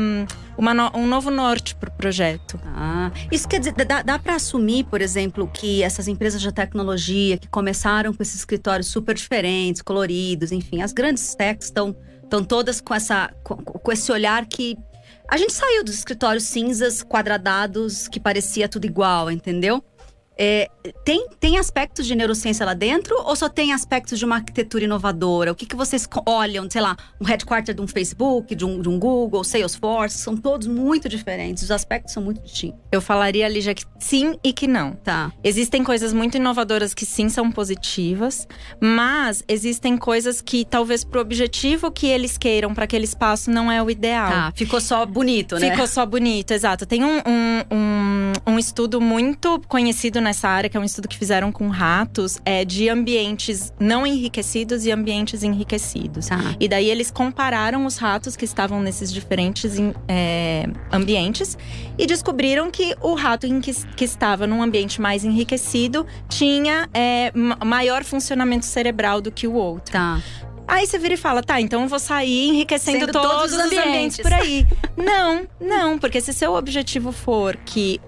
uma 0.57 0.73
no, 0.73 0.91
um 0.95 1.07
novo 1.07 1.29
norte 1.29 1.75
para 1.75 1.89
o 1.89 1.93
projeto. 1.93 2.59
Ah, 2.65 3.11
isso 3.31 3.47
quer 3.47 3.59
dizer, 3.59 3.73
dá, 3.73 4.01
dá 4.01 4.19
para 4.19 4.35
assumir, 4.35 4.85
por 4.85 5.01
exemplo, 5.01 5.49
que 5.51 5.83
essas 5.83 6.07
empresas 6.07 6.41
de 6.41 6.51
tecnologia 6.51 7.37
que 7.37 7.47
começaram 7.47 8.13
com 8.13 8.21
esses 8.21 8.35
escritórios 8.35 8.87
super 8.87 9.15
diferentes, 9.15 9.81
coloridos, 9.81 10.51
enfim, 10.51 10.81
as 10.81 10.93
grandes 10.93 11.33
techs 11.35 11.65
estão 11.65 11.95
estão 12.23 12.43
todas 12.43 12.81
com 12.81 12.95
essa 12.95 13.31
com, 13.43 13.55
com 13.57 13.91
esse 13.91 14.11
olhar 14.11 14.45
que 14.47 14.75
a 15.29 15.37
gente 15.37 15.53
saiu 15.53 15.83
dos 15.83 15.95
escritórios 15.95 16.43
cinzas, 16.43 17.01
quadradados, 17.03 18.07
que 18.07 18.19
parecia 18.19 18.67
tudo 18.67 18.85
igual, 18.85 19.31
entendeu? 19.31 19.83
É, 20.37 20.69
tem, 21.05 21.27
tem 21.39 21.57
aspectos 21.57 22.05
de 22.07 22.15
neurociência 22.15 22.65
lá 22.65 22.73
dentro 22.73 23.15
ou 23.23 23.35
só 23.35 23.47
tem 23.47 23.71
aspectos 23.71 24.17
de 24.17 24.25
uma 24.25 24.35
arquitetura 24.35 24.83
inovadora? 24.83 25.51
O 25.51 25.55
que, 25.55 25.65
que 25.65 25.75
vocês 25.75 26.07
olham, 26.25 26.67
sei 26.69 26.81
lá, 26.81 26.97
um 27.21 27.25
headquarter 27.25 27.73
de 27.73 27.81
um 27.81 27.87
Facebook, 27.87 28.55
de 28.55 28.65
um, 28.65 28.81
de 28.81 28.89
um 28.89 28.99
Google, 28.99 29.43
Salesforce? 29.43 30.17
São 30.17 30.35
todos 30.35 30.67
muito 30.67 31.07
diferentes, 31.07 31.63
os 31.63 31.71
aspectos 31.71 32.13
são 32.13 32.23
muito 32.23 32.41
distintos. 32.41 32.79
Eu 32.91 33.01
falaria, 33.01 33.47
Lígia, 33.47 33.73
que 33.73 33.83
sim 33.99 34.37
e 34.43 34.51
que 34.51 34.67
não. 34.67 34.93
Tá. 34.93 35.31
Existem 35.43 35.83
coisas 35.83 36.13
muito 36.13 36.37
inovadoras 36.37 36.93
que 36.93 37.05
sim 37.05 37.29
são 37.29 37.51
positivas, 37.51 38.47
mas 38.79 39.43
existem 39.47 39.97
coisas 39.97 40.41
que 40.41 40.65
talvez 40.65 41.03
pro 41.03 41.21
objetivo 41.21 41.91
que 41.91 42.07
eles 42.07 42.37
queiram 42.37 42.73
para 42.73 42.85
aquele 42.85 43.05
espaço 43.05 43.51
não 43.51 43.71
é 43.71 43.81
o 43.81 43.89
ideal. 43.89 44.29
Tá, 44.29 44.53
ficou 44.55 44.81
só 44.81 45.05
bonito, 45.05 45.57
né? 45.57 45.71
Ficou 45.71 45.87
só 45.87 46.05
bonito, 46.05 46.51
exato. 46.51 46.85
Tem 46.85 47.03
um, 47.03 47.17
um, 47.17 47.63
um, 47.71 48.22
um 48.53 48.59
estudo 48.59 49.01
muito 49.01 49.59
conhecido 49.67 50.21
nessa 50.21 50.47
área, 50.47 50.69
que 50.69 50.77
é 50.77 50.79
um 50.79 50.83
estudo 50.83 51.07
que 51.07 51.17
fizeram 51.17 51.51
com 51.51 51.67
ratos, 51.69 52.39
é 52.45 52.63
de 52.63 52.87
ambientes 52.87 53.73
não 53.79 54.05
enriquecidos 54.05 54.85
e 54.85 54.91
ambientes 54.91 55.43
enriquecidos. 55.43 56.27
Tá. 56.27 56.55
E 56.59 56.67
daí 56.67 56.89
eles 56.89 57.09
compararam 57.09 57.85
os 57.85 57.97
ratos 57.97 58.35
que 58.35 58.45
estavam 58.45 58.81
nesses 58.81 59.11
diferentes 59.11 59.73
é, 60.07 60.67
ambientes 60.91 61.57
e 61.97 62.05
descobriram 62.05 62.69
que 62.69 62.95
o 63.01 63.15
rato 63.15 63.47
que, 63.59 63.73
que, 63.95 64.05
estava 64.05 64.45
num 64.45 64.61
ambiente 64.61 65.01
mais 65.01 65.23
enriquecido 65.23 66.05
tinha 66.29 66.87
é, 66.93 67.31
maior 67.65 68.03
funcionamento 68.03 68.65
cerebral 68.65 69.19
do 69.19 69.31
que 69.31 69.47
o 69.47 69.53
outro. 69.53 69.91
Tá. 69.91 70.21
Aí 70.67 70.87
você 70.87 70.97
vira 70.97 71.15
e 71.15 71.17
fala, 71.17 71.43
tá, 71.43 71.59
então 71.59 71.81
eu 71.81 71.87
vou 71.87 71.99
sair 71.99 72.49
enriquecendo 72.49 73.07
todos, 73.11 73.29
todos, 73.29 73.53
os 73.53 73.59
ambientes. 73.59 73.85
ambientes 73.85 74.17
por 74.21 74.33
aí. 74.33 74.65
não, 74.95 75.47
não, 75.59 75.99
porque 75.99 76.21
se 76.21 76.33
seu 76.33 76.53
objetivo 76.53 77.11
for 77.11 77.57
que 77.65 77.99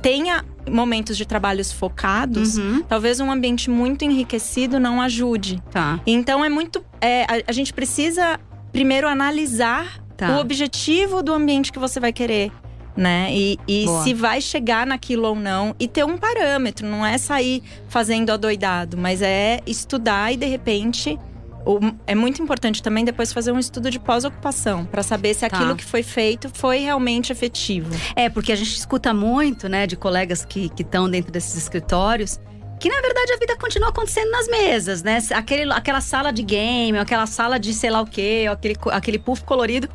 tenha 0.00 0.44
momentos 0.70 1.16
de 1.16 1.26
trabalhos 1.26 1.72
focados, 1.72 2.56
uhum. 2.56 2.82
talvez 2.82 3.20
um 3.20 3.30
ambiente 3.30 3.70
muito 3.70 4.04
enriquecido 4.04 4.78
não 4.78 5.00
ajude. 5.00 5.62
Tá. 5.70 6.00
Então 6.06 6.44
é 6.44 6.48
muito. 6.48 6.84
É, 7.00 7.24
a, 7.24 7.42
a, 7.48 7.52
gente 7.52 7.72
precisa 7.72 8.38
primeiro 8.70 9.08
analisar 9.08 10.00
tá. 10.16 10.36
o 10.36 10.40
objetivo 10.40 11.22
do 11.22 11.32
ambiente 11.32 11.72
que 11.72 11.78
você 11.78 11.98
vai 11.98 12.12
querer. 12.12 12.52
Né? 12.94 13.30
E, 13.32 13.58
e 13.66 13.86
se 14.04 14.12
vai 14.12 14.38
chegar 14.38 14.86
naquilo 14.86 15.26
ou 15.26 15.34
não, 15.34 15.74
e 15.80 15.88
ter 15.88 16.04
um 16.04 16.18
parâmetro, 16.18 16.86
não 16.86 17.06
é 17.06 17.16
sair 17.16 17.62
fazendo 17.88 18.28
adoidado, 18.28 18.98
mas 18.98 19.22
é 19.22 19.60
estudar 19.66 20.30
e 20.30 20.36
de 20.36 20.44
repente 20.44 21.18
é 22.06 22.14
muito 22.14 22.42
importante 22.42 22.82
também 22.82 23.04
depois 23.04 23.32
fazer 23.32 23.52
um 23.52 23.58
estudo 23.58 23.90
de 23.90 23.98
pós-ocupação 23.98 24.84
para 24.84 25.02
saber 25.02 25.34
se 25.34 25.48
tá. 25.48 25.56
aquilo 25.56 25.76
que 25.76 25.84
foi 25.84 26.02
feito 26.02 26.50
foi 26.52 26.78
realmente 26.78 27.32
efetivo. 27.32 27.90
É, 28.16 28.28
porque 28.28 28.52
a 28.52 28.56
gente 28.56 28.76
escuta 28.76 29.14
muito, 29.14 29.68
né, 29.68 29.86
de 29.86 29.96
colegas 29.96 30.44
que 30.44 30.70
estão 30.78 31.08
dentro 31.08 31.32
desses 31.32 31.56
escritórios 31.56 32.40
que 32.80 32.88
na 32.88 33.00
verdade 33.00 33.32
a 33.32 33.36
vida 33.36 33.56
continua 33.56 33.90
acontecendo 33.90 34.32
nas 34.32 34.48
mesas, 34.48 35.04
né? 35.04 35.18
Aquele, 35.36 35.72
aquela 35.72 36.00
sala 36.00 36.32
de 36.32 36.42
game, 36.42 36.98
aquela 36.98 37.26
sala 37.26 37.56
de 37.56 37.72
sei 37.72 37.90
lá 37.90 38.00
o 38.00 38.06
quê, 38.06 38.48
aquele, 38.50 38.76
aquele 38.90 39.18
puff 39.20 39.44
colorido 39.44 39.88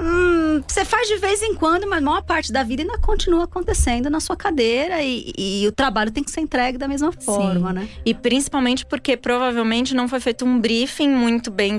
Hum, 0.00 0.62
você 0.66 0.84
faz 0.84 1.06
de 1.08 1.18
vez 1.18 1.42
em 1.42 1.54
quando, 1.54 1.88
mas 1.88 1.98
a 1.98 2.00
maior 2.00 2.22
parte 2.22 2.50
da 2.50 2.62
vida 2.62 2.82
ainda 2.82 2.98
continua 2.98 3.44
acontecendo 3.44 4.08
na 4.08 4.18
sua 4.18 4.34
cadeira 4.34 5.02
e, 5.02 5.32
e 5.36 5.68
o 5.68 5.72
trabalho 5.72 6.10
tem 6.10 6.24
que 6.24 6.30
ser 6.30 6.40
entregue 6.40 6.78
da 6.78 6.88
mesma 6.88 7.12
forma, 7.12 7.68
Sim. 7.68 7.74
né? 7.74 7.88
E 8.04 8.14
principalmente 8.14 8.86
porque 8.86 9.16
provavelmente 9.16 9.94
não 9.94 10.08
foi 10.08 10.20
feito 10.20 10.44
um 10.44 10.58
briefing 10.58 11.08
muito 11.08 11.50
bem, 11.50 11.78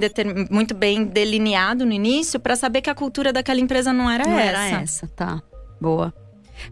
muito 0.49 0.75
bem 0.75 1.03
delineado 1.03 1.85
no 1.85 1.91
início 1.91 2.39
para 2.39 2.55
saber 2.55 2.81
que 2.81 2.89
a 2.89 2.95
cultura 2.95 3.33
daquela 3.33 3.59
empresa 3.59 3.91
não 3.91 4.09
era 4.09 4.23
não 4.23 4.37
essa. 4.37 4.49
Era 4.49 4.81
essa, 4.81 5.07
tá. 5.07 5.41
Boa. 5.79 6.13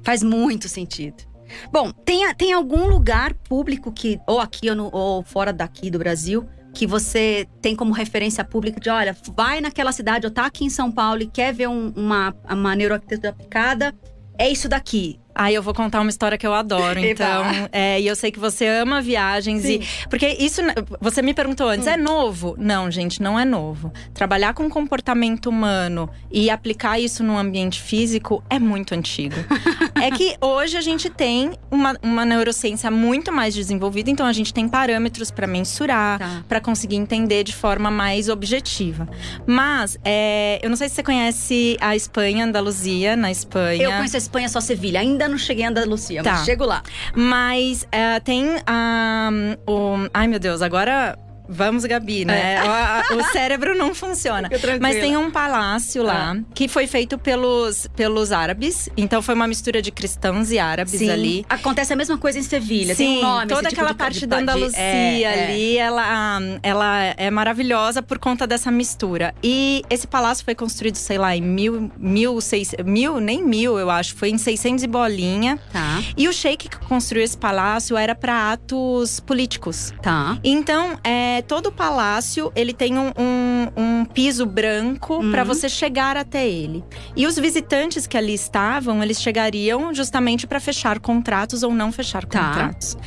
Faz 0.03 0.21
muito 0.21 0.69
sentido. 0.69 1.23
Bom, 1.71 1.91
tem, 1.91 2.31
tem 2.35 2.53
algum 2.53 2.87
lugar 2.87 3.33
público 3.33 3.91
que, 3.91 4.19
ou 4.27 4.39
aqui 4.39 4.69
ou, 4.69 4.75
no, 4.75 4.89
ou 4.93 5.23
fora 5.23 5.51
daqui 5.51 5.89
do 5.89 5.97
Brasil, 5.97 6.47
que 6.73 6.85
você 6.85 7.47
tem 7.61 7.75
como 7.75 7.91
referência 7.91 8.43
pública 8.43 8.79
de, 8.79 8.89
olha, 8.89 9.15
vai 9.35 9.61
naquela 9.61 9.91
cidade 9.91 10.25
ou 10.25 10.31
tá 10.31 10.45
aqui 10.45 10.63
em 10.63 10.69
São 10.69 10.91
Paulo 10.91 11.21
e 11.21 11.27
quer 11.27 11.53
ver 11.53 11.67
um, 11.67 11.91
uma, 11.95 12.35
uma 12.49 12.75
neuroarquitetura 12.75 13.29
aplicada, 13.29 13.93
é 14.37 14.49
isso 14.49 14.69
daqui. 14.69 15.19
Aí 15.39 15.55
eu 15.55 15.63
vou 15.63 15.73
contar 15.73 16.01
uma 16.01 16.09
história 16.09 16.37
que 16.37 16.45
eu 16.45 16.53
adoro, 16.53 16.99
então. 17.03 17.45
é, 17.71 17.97
e 18.01 18.05
eu 18.05 18.15
sei 18.15 18.29
que 18.29 18.37
você 18.37 18.67
ama 18.67 19.01
viagens 19.01 19.61
Sim. 19.61 19.79
e. 19.81 20.07
Porque 20.09 20.27
isso. 20.37 20.61
Você 20.99 21.21
me 21.21 21.33
perguntou 21.33 21.69
antes, 21.69 21.87
hum. 21.87 21.91
é 21.91 21.95
novo? 21.95 22.55
Não, 22.59 22.91
gente, 22.91 23.21
não 23.21 23.39
é 23.39 23.45
novo. 23.45 23.89
Trabalhar 24.13 24.53
com 24.53 24.69
comportamento 24.69 25.45
humano 25.45 26.09
e 26.29 26.49
aplicar 26.49 26.99
isso 26.99 27.23
num 27.23 27.37
ambiente 27.37 27.81
físico 27.81 28.43
é 28.49 28.59
muito 28.59 28.93
antigo. 28.93 29.35
é 29.95 30.11
que 30.11 30.35
hoje 30.41 30.75
a 30.75 30.81
gente 30.81 31.09
tem 31.09 31.53
uma, 31.71 31.97
uma 32.03 32.25
neurociência 32.25 32.91
muito 32.91 33.31
mais 33.31 33.55
desenvolvida, 33.55 34.09
então 34.09 34.25
a 34.25 34.33
gente 34.33 34.53
tem 34.53 34.67
parâmetros 34.67 35.31
para 35.31 35.47
mensurar, 35.47 36.19
tá. 36.19 36.43
para 36.49 36.59
conseguir 36.59 36.97
entender 36.97 37.45
de 37.45 37.55
forma 37.55 37.89
mais 37.89 38.27
objetiva. 38.27 39.07
Mas, 39.47 39.97
é, 40.03 40.59
eu 40.61 40.69
não 40.69 40.75
sei 40.75 40.89
se 40.89 40.95
você 40.95 41.03
conhece 41.03 41.77
a 41.79 41.95
Espanha, 41.95 42.43
Andaluzia, 42.43 43.15
na 43.15 43.31
Espanha. 43.31 43.83
Eu 43.83 43.91
conheço 43.91 44.17
a 44.17 44.19
Espanha 44.19 44.49
só 44.49 44.59
Sevilha. 44.59 44.99
Ainda 44.99 45.28
não 45.29 45.37
cheguei 45.37 45.65
a 45.65 45.69
Andalucia, 45.69 46.23
tá. 46.23 46.33
mas 46.33 46.45
chego 46.45 46.65
lá. 46.65 46.83
Mas 47.15 47.83
uh, 47.83 48.21
tem 48.23 48.45
um, 48.45 49.55
o. 49.65 50.09
Ai, 50.13 50.27
meu 50.27 50.39
Deus, 50.39 50.61
agora 50.61 51.17
Vamos, 51.51 51.83
Gabi, 51.83 52.25
né? 52.25 52.55
É. 52.55 53.13
O, 53.13 53.17
o, 53.17 53.23
cérebro 53.31 53.75
não 53.75 53.95
funciona. 53.95 54.47
Mas 54.79 54.97
tem 54.97 55.17
um 55.17 55.31
palácio 55.31 56.03
lá 56.03 56.35
ah. 56.37 56.43
que 56.53 56.67
foi 56.67 56.85
feito 56.85 57.17
pelos, 57.17 57.87
pelos 57.95 58.31
árabes. 58.31 58.87
Então 58.95 59.19
foi 59.19 59.33
uma 59.33 59.47
mistura 59.47 59.81
de 59.81 59.91
cristãos 59.91 60.51
e 60.51 60.59
árabes 60.59 60.99
Sim. 60.99 61.09
ali. 61.09 61.45
Acontece 61.49 61.91
a 61.91 61.95
mesma 61.95 62.19
coisa 62.19 62.37
em 62.37 62.43
Sevilha. 62.43 62.93
Sim, 62.93 63.05
tem 63.05 63.17
um 63.17 63.21
nome, 63.21 63.47
toda 63.47 63.69
tipo 63.69 63.81
aquela 63.81 63.95
parte 63.95 64.27
da 64.27 64.37
Andaluzia 64.37 64.79
é, 64.79 65.21
é, 65.23 65.43
ali, 65.45 65.77
ela, 65.77 66.39
ela 66.61 67.03
é 67.17 67.31
maravilhosa 67.31 68.03
por 68.03 68.19
conta 68.19 68.45
dessa 68.45 68.69
mistura. 68.69 69.33
E 69.43 69.81
esse 69.89 70.05
palácio 70.05 70.45
foi 70.45 70.53
construído, 70.53 70.97
sei 70.97 71.17
lá, 71.17 71.35
em 71.35 71.41
mil, 71.41 71.91
mil, 71.97 72.39
seis, 72.41 72.75
mil 72.85 73.19
nem 73.19 73.43
mil, 73.43 73.79
eu 73.79 73.89
acho. 73.89 74.15
Foi 74.15 74.29
em 74.29 74.37
600 74.37 74.83
e 74.83 74.87
bolinha. 74.87 75.59
Tá. 75.73 76.03
E 76.15 76.27
o 76.27 76.33
sheik 76.33 76.69
que 76.69 76.77
construiu 76.77 77.23
esse 77.23 77.37
palácio 77.37 77.97
era 77.97 78.13
para 78.13 78.51
atos 78.51 79.19
políticos. 79.19 79.93
Tá. 80.01 80.37
Então, 80.43 80.99
é 81.03 81.38
é, 81.39 81.41
todo 81.41 81.67
o 81.67 81.71
palácio 81.71 82.51
ele 82.55 82.73
tem 82.73 82.97
um, 82.97 83.11
um, 83.17 83.67
um 84.01 84.05
piso 84.05 84.45
branco 84.45 85.15
Uhum. 85.15 85.31
para 85.31 85.43
você 85.43 85.67
chegar 85.67 86.15
até 86.17 86.47
ele. 86.47 86.83
E 87.15 87.25
os 87.25 87.37
visitantes 87.37 88.05
que 88.05 88.17
ali 88.17 88.33
estavam, 88.33 89.01
eles 89.03 89.21
chegariam 89.21 89.93
justamente 89.93 90.45
para 90.45 90.59
fechar 90.59 90.99
contratos 90.99 91.63
ou 91.63 91.73
não 91.73 91.91
fechar 91.91 92.25
Tá. 92.25 92.39
contratos. 92.49 92.97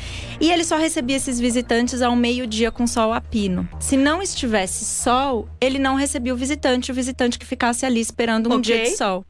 E 0.41 0.51
ele 0.51 0.65
só 0.65 0.77
recebia 0.77 1.17
esses 1.17 1.39
visitantes 1.39 2.03
ao 2.03 2.17
meio-dia 2.17 2.71
com 2.71 2.87
sol 2.87 3.13
a 3.13 3.21
pino. 3.21 3.69
Se 3.79 3.97
não 3.97 4.21
estivesse 4.23 4.85
sol, 4.85 5.49
ele 5.61 5.79
não 5.79 5.95
recebia 5.95 6.35
o 6.35 6.37
visitante, 6.37 6.91
o 6.91 6.95
visitante 6.95 7.39
que 7.39 7.47
ficasse 7.47 7.87
ali 7.87 8.01
esperando 8.01 8.49
um 8.51 8.55
Ok. 8.59 8.63
dia 8.63 8.83
de 8.85 8.97
sol. 8.97 9.25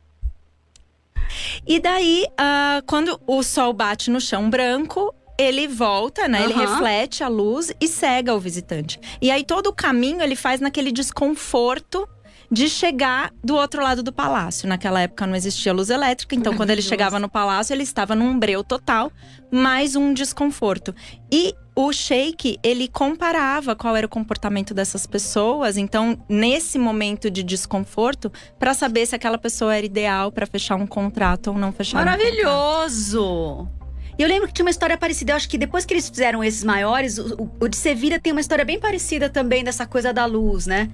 E 1.66 1.80
daí, 1.80 2.26
ah, 2.36 2.82
quando 2.86 3.20
o 3.26 3.42
sol 3.42 3.72
bate 3.72 4.10
no 4.10 4.20
chão 4.20 4.50
branco, 4.50 5.14
ele 5.42 5.66
volta, 5.68 6.28
né? 6.28 6.44
Ele 6.44 6.54
Aham. 6.54 6.74
reflete 6.74 7.22
a 7.24 7.28
luz 7.28 7.72
e 7.80 7.88
cega 7.88 8.34
o 8.34 8.40
visitante. 8.40 9.00
E 9.20 9.30
aí 9.30 9.44
todo 9.44 9.68
o 9.68 9.72
caminho 9.72 10.22
ele 10.22 10.36
faz 10.36 10.60
naquele 10.60 10.92
desconforto 10.92 12.08
de 12.50 12.68
chegar 12.68 13.32
do 13.42 13.54
outro 13.54 13.82
lado 13.82 14.02
do 14.02 14.12
palácio. 14.12 14.68
Naquela 14.68 15.00
época 15.00 15.26
não 15.26 15.34
existia 15.34 15.72
luz 15.72 15.88
elétrica, 15.88 16.34
então 16.34 16.54
quando 16.54 16.68
ele 16.68 16.82
chegava 16.82 17.18
no 17.18 17.28
palácio, 17.28 17.72
ele 17.72 17.82
estava 17.82 18.14
num 18.14 18.38
breu 18.38 18.62
total, 18.62 19.10
mais 19.50 19.96
um 19.96 20.12
desconforto. 20.12 20.94
E 21.32 21.54
o 21.74 21.90
sheik, 21.90 22.58
ele 22.62 22.88
comparava 22.88 23.74
qual 23.74 23.96
era 23.96 24.06
o 24.06 24.10
comportamento 24.10 24.74
dessas 24.74 25.06
pessoas, 25.06 25.78
então 25.78 26.22
nesse 26.28 26.78
momento 26.78 27.30
de 27.30 27.42
desconforto, 27.42 28.30
para 28.58 28.74
saber 28.74 29.06
se 29.06 29.14
aquela 29.14 29.38
pessoa 29.38 29.74
era 29.74 29.86
ideal 29.86 30.30
para 30.30 30.44
fechar 30.44 30.76
um 30.76 30.86
contrato 30.86 31.46
ou 31.48 31.56
não 31.56 31.72
fechar. 31.72 31.96
um 31.96 32.04
contrato. 32.04 32.20
Maravilhoso! 32.20 33.81
E 34.22 34.24
eu 34.24 34.28
lembro 34.28 34.46
que 34.46 34.54
tinha 34.54 34.64
uma 34.64 34.70
história 34.70 34.96
parecida. 34.96 35.32
Eu 35.32 35.36
acho 35.36 35.48
que 35.48 35.58
depois 35.58 35.84
que 35.84 35.92
eles 35.92 36.08
fizeram 36.08 36.44
esses 36.44 36.62
maiores, 36.62 37.18
o, 37.18 37.50
o- 37.58 37.66
de 37.66 37.74
Sevilla 37.76 38.20
tem 38.20 38.30
uma 38.30 38.40
história 38.40 38.64
bem 38.64 38.78
parecida 38.78 39.28
também 39.28 39.64
dessa 39.64 39.84
coisa 39.84 40.12
da 40.12 40.24
luz, 40.26 40.64
né? 40.64 40.88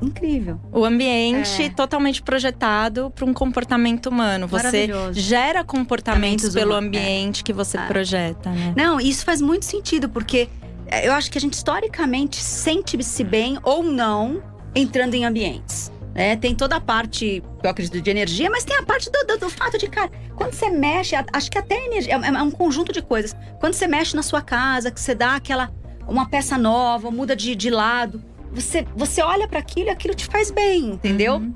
Incrível. 0.00 0.58
O 0.72 0.82
ambiente 0.82 1.62
É. 1.64 1.68
totalmente 1.68 2.22
projetado 2.22 3.10
para 3.14 3.26
um 3.26 3.34
comportamento 3.34 4.06
humano. 4.06 4.48
Você 4.48 4.88
gera 5.12 5.62
comportamentos 5.62 6.54
pelo 6.54 6.70
humanos, 6.70 6.86
ambiente 6.88 7.44
que 7.44 7.52
você 7.52 7.76
É. 7.76 7.86
projeta, 7.86 8.48
né? 8.48 8.72
Não, 8.74 8.98
e 8.98 9.10
isso 9.10 9.26
faz 9.26 9.42
muito 9.42 9.66
sentido, 9.66 10.08
porque 10.08 10.48
é, 10.86 11.06
eu 11.06 11.12
acho 11.12 11.30
que 11.30 11.36
a 11.36 11.40
gente 11.42 11.52
historicamente 11.52 12.36
sente-se 12.42 13.22
bem 13.24 13.58
ou 13.62 13.82
não 13.82 14.42
entrando 14.74 15.12
em 15.12 15.26
ambientes. 15.26 15.92
Né? 16.14 16.36
tem 16.36 16.54
toda 16.54 16.76
a 16.76 16.80
parte, 16.80 17.42
eu 17.62 17.70
acredito, 17.70 18.00
de 18.00 18.10
energia, 18.10 18.48
mas 18.50 18.64
tem 18.64 18.76
a 18.76 18.82
parte 18.82 19.10
do, 19.10 19.26
do- 19.26 19.38
do 19.38 19.50
fato 19.50 19.76
de, 19.76 19.88
cara, 19.88 20.10
quando 20.36 20.52
você 20.52 20.70
mexe, 20.70 21.14
acho 21.32 21.50
que 21.50 21.58
até 21.58 21.86
energia, 21.86 22.14
é, 22.14 22.26
é 22.28 22.42
um 22.42 22.50
conjunto 22.50 22.92
de 22.92 23.02
coisas. 23.02 23.34
Quando 23.60 23.74
você 23.74 23.86
mexe 23.86 24.14
na 24.14 24.22
sua 24.22 24.40
casa, 24.40 24.90
que 24.90 25.00
você 25.00 25.14
dá 25.14 25.34
aquela, 25.36 25.70
uma 26.06 26.28
peça 26.28 26.56
nova, 26.56 27.10
muda 27.10 27.34
de, 27.34 27.54
de 27.54 27.70
lado, 27.70 28.22
você, 28.52 28.86
você 28.94 29.20
olha 29.22 29.48
para 29.48 29.58
aquilo 29.58 29.88
e 29.88 29.90
aquilo 29.90 30.14
te 30.14 30.26
faz 30.26 30.50
bem, 30.50 30.90
entendeu? 30.90 31.34
Uhum. 31.36 31.54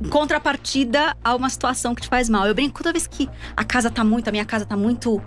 em 0.00 0.08
contrapartida 0.08 1.16
a 1.22 1.34
uma 1.34 1.50
situação 1.50 1.94
que 1.94 2.02
te 2.02 2.08
faz 2.08 2.28
mal. 2.28 2.46
Eu 2.46 2.54
brinco 2.54 2.78
toda 2.78 2.92
vez 2.92 3.06
que 3.06 3.28
a 3.56 3.64
casa 3.64 3.90
tá 3.90 4.04
muito, 4.04 4.28
a 4.28 4.32
minha 4.32 4.44
casa 4.44 4.64
tá 4.64 4.76
muito 4.76 5.20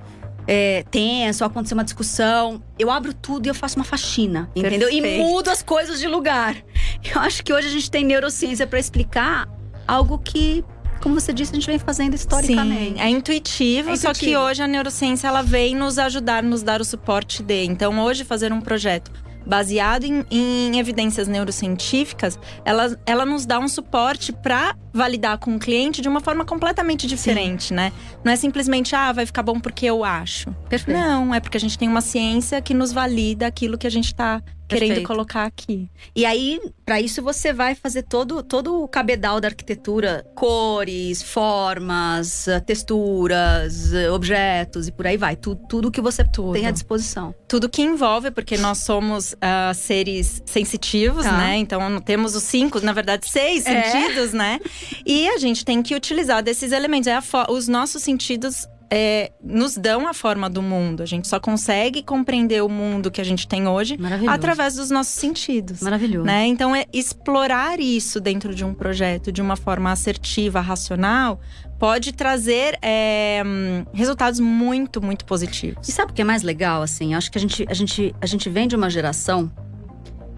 é, 0.51 0.83
tensa, 0.89 1.45
ou 1.45 1.47
aconteceu 1.47 1.77
uma 1.77 1.83
discussão, 1.83 2.59
eu 2.79 2.89
abro 2.89 3.13
tudo 3.13 3.45
e 3.45 3.49
eu 3.49 3.53
faço 3.53 3.75
uma 3.75 3.85
faxina, 3.85 4.49
entendeu? 4.55 4.89
E 4.89 4.99
Perfeito. 4.99 5.23
mudo 5.23 5.47
as 5.49 5.61
coisas 5.61 5.99
de 5.99 6.07
lugar. 6.07 6.55
Eu 7.13 7.21
acho 7.21 7.43
que 7.43 7.53
hoje 7.53 7.67
a 7.67 7.71
gente 7.71 7.91
tem 7.91 8.03
neurociência 8.03 8.65
pra 8.65 8.79
explicar 8.79 9.47
algo 9.87 10.17
que, 10.17 10.65
como 11.01 11.19
você 11.19 11.31
disse, 11.31 11.51
a 11.51 11.55
gente 11.55 11.67
vem 11.67 11.77
fazendo 11.77 12.15
historicamente. 12.15 12.93
Sim, 12.93 12.99
é 12.99 13.09
intuitivo, 13.09 13.91
É 13.91 13.95
só 13.95 14.11
que 14.11 14.35
hoje 14.35 14.63
a 14.63 14.67
neurociência 14.67 15.27
ela 15.27 15.43
vem 15.43 15.75
nos 15.75 15.99
ajudar, 15.99 16.41
nos 16.41 16.63
dar 16.63 16.81
o 16.81 16.85
suporte 16.85 17.43
de. 17.43 17.65
Então, 17.65 17.99
hoje 17.99 18.25
fazer 18.25 18.51
um 18.51 18.59
projeto 18.59 19.11
baseado 19.49 20.03
em, 20.05 20.23
em 20.29 20.77
evidências 20.79 21.27
neurocientíficas, 21.27 22.37
ela, 22.63 22.97
ela 23.05 23.25
nos 23.25 23.45
dá 23.45 23.59
um 23.59 23.67
suporte 23.67 24.31
para 24.31 24.75
validar 24.93 25.37
com 25.39 25.55
o 25.55 25.59
cliente 25.59 26.01
de 26.01 26.07
uma 26.07 26.19
forma 26.19 26.45
completamente 26.45 27.07
diferente, 27.07 27.73
né? 27.73 27.91
Não 28.23 28.31
é 28.31 28.35
simplesmente 28.35 28.95
ah, 28.95 29.11
vai 29.11 29.25
ficar 29.25 29.43
bom 29.43 29.59
porque 29.59 29.85
eu 29.85 30.03
acho. 30.03 30.51
Perfeito. 30.69 30.97
Não, 30.97 31.33
é 31.33 31.39
porque 31.39 31.57
a 31.57 31.59
gente 31.59 31.77
tem 31.77 31.87
uma 31.89 32.01
ciência 32.01 32.61
que 32.61 32.73
nos 32.73 32.91
valida 32.91 33.47
aquilo 33.47 33.77
que 33.77 33.87
a 33.87 33.91
gente 33.91 34.13
tá 34.13 34.41
querendo 34.67 34.89
Perfeito. 34.89 35.07
colocar 35.07 35.45
aqui. 35.45 35.89
E 36.15 36.23
aí, 36.27 36.59
pra 36.85 37.01
isso, 37.01 37.23
você 37.23 37.51
vai 37.51 37.73
fazer 37.73 38.03
todo, 38.03 38.43
todo 38.43 38.83
o 38.83 38.87
cabedal 38.87 39.39
da 39.41 39.47
arquitetura: 39.47 40.23
cores, 40.35 41.23
formas, 41.23 42.47
texturas, 42.67 43.91
objetos 44.13 44.87
e 44.87 44.91
por 44.91 45.07
aí 45.07 45.17
vai. 45.17 45.35
Tu- 45.35 45.55
tudo 45.67 45.89
que 45.91 46.01
você 46.01 46.23
Tudo. 46.23 46.53
tem 46.53 46.67
à 46.67 46.71
disposição. 46.71 47.33
tudo 47.47 47.67
que 47.69 47.81
envolve, 47.81 48.29
porque 48.31 48.57
nós 48.57 48.79
somos 48.79 49.35
ah, 49.41 49.71
seres 49.73 50.41
sensitivos, 50.45 51.23
Tá. 51.25 51.37
né? 51.37 51.57
Então 51.57 51.99
temos 52.01 52.35
os 52.35 52.43
cinco, 52.43 52.79
na 52.81 52.93
verdade, 52.93 53.29
seis 53.29 53.65
É. 53.65 53.83
sentidos, 53.83 54.33
né? 54.33 54.59
E 55.05 55.27
a 55.29 55.37
gente 55.37 55.63
tem 55.65 55.81
que 55.81 55.95
utilizar 55.95 56.41
desses 56.43 56.71
elementos. 56.71 57.07
É 57.07 57.19
os 57.49 57.67
nossos 57.67 58.03
sentidos. 58.03 58.67
É, 58.91 59.31
nos 59.43 59.77
dão 59.77 60.07
a 60.07 60.13
forma 60.13 60.49
do 60.49 60.61
mundo. 60.61 61.03
A 61.03 61.05
gente 61.05 61.27
só 61.27 61.39
consegue 61.39 62.01
compreender 62.01 62.63
o 62.63 62.69
mundo 62.69 63.11
que 63.11 63.21
a 63.21 63.23
gente 63.23 63.47
tem 63.47 63.67
hoje 63.67 63.97
através 64.27 64.75
dos 64.75 64.89
nossos 64.89 65.13
sentidos. 65.13 65.81
Maravilhoso. 65.81 66.25
Né? 66.25 66.47
Então, 66.47 66.75
é 66.75 66.85
explorar 66.91 67.79
isso 67.79 68.19
dentro 68.19 68.53
de 68.53 68.65
um 68.65 68.73
projeto 68.73 69.31
de 69.31 69.41
uma 69.41 69.55
forma 69.55 69.91
assertiva, 69.91 70.59
racional, 70.59 71.39
pode 71.77 72.11
trazer 72.11 72.77
é, 72.81 73.41
resultados 73.93 74.39
muito, 74.39 75.01
muito 75.01 75.25
positivos. 75.25 75.87
E 75.87 75.91
sabe 75.91 76.11
o 76.11 76.15
que 76.15 76.21
é 76.21 76.25
mais 76.25 76.43
legal, 76.43 76.81
assim? 76.81 77.13
Acho 77.13 77.31
que 77.31 77.37
a 77.37 77.41
gente, 77.41 77.65
a 77.69 77.73
gente, 77.73 78.15
a 78.19 78.25
gente 78.25 78.49
vem 78.49 78.67
de 78.67 78.75
uma 78.75 78.89
geração 78.89 79.51